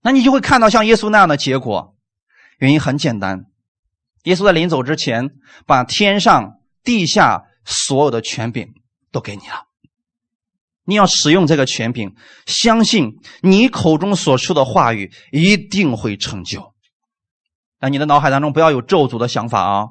[0.00, 1.96] 那你就会看到像耶稣那样的结果。
[2.58, 3.46] 原因很简单，
[4.22, 5.30] 耶稣在临走之前，
[5.66, 6.52] 把天上
[6.84, 8.68] 地下所有的权柄
[9.10, 9.64] 都给你了。
[10.86, 12.12] 你要使用这个权柄，
[12.46, 13.12] 相信
[13.42, 16.72] 你口中所说的话语一定会成就。
[17.80, 19.86] 那你的脑海当中不要有咒诅的想法啊！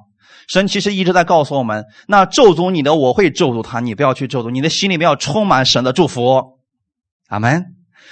[0.47, 4.51] 神其实一直在告诉我们：那咒诅你的，我会咒诅他，你不要去咒诅。
[4.51, 6.59] 你的心里面要充满神的祝福，
[7.27, 7.63] 阿门。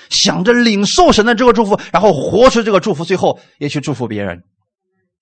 [0.10, 4.42] 想着领受神的这个祝福，然后活出这个祝福，最后也去祝福别人。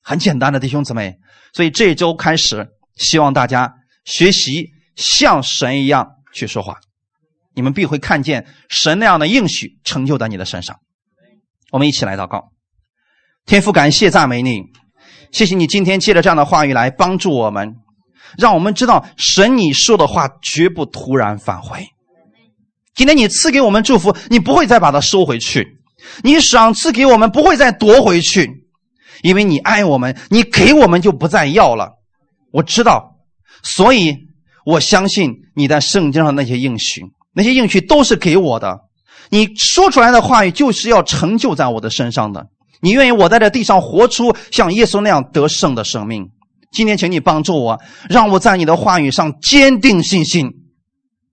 [0.02, 1.16] 很简单的，弟兄姊妹。
[1.54, 3.74] 所以这周开始，希望大家
[4.06, 6.78] 学习像神一样去说话。
[7.54, 10.78] 你们必会看见神那样的应许成就在你的身上。
[11.72, 12.52] 我们一起来祷告，
[13.46, 14.64] 天父，感谢赞美你，
[15.32, 17.76] 谢谢你今天借着这样的话语来帮助我们，
[18.38, 21.86] 让我们知道神你说的话绝不突然返回。
[22.96, 25.64] 今天你赐给我们祝福，你不会再把它收回去；
[26.24, 28.66] 你赏赐给我们，不会再夺回去，
[29.22, 31.94] 因为你爱我们，你给我们就不再要了。
[32.52, 33.16] 我知道，
[33.64, 34.18] 所以
[34.66, 37.04] 我相信你在圣经上那些应许。
[37.34, 38.80] 那些应许都是给我的，
[39.30, 42.48] 你说出来的话语就是要成就在我的身上的。
[42.82, 46.30] 你愿意我在这地上活出像耶稣那样得胜的生命？
[46.72, 50.52] 今天，请你帮助我，让我在你的话语上坚定信心。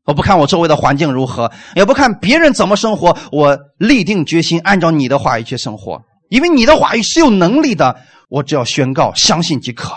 [0.06, 6.00] 我不看我周围的环境如何，也不看别人怎么生活，我立定决心按照你的话语去生活。
[6.28, 7.96] 因为你的话语是有能力的，
[8.28, 9.92] 我只要宣告、相信即可。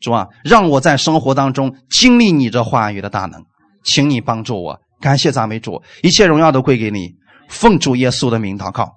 [0.00, 3.42] 主啊，让我在生活当中经历你这话语的大能，
[3.84, 4.78] 请你帮助我。
[5.00, 7.14] 感谢赞美主，一切荣耀都归给你。
[7.48, 8.92] 奉主耶稣的名祷告，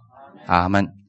[0.48, 0.92] 阿门。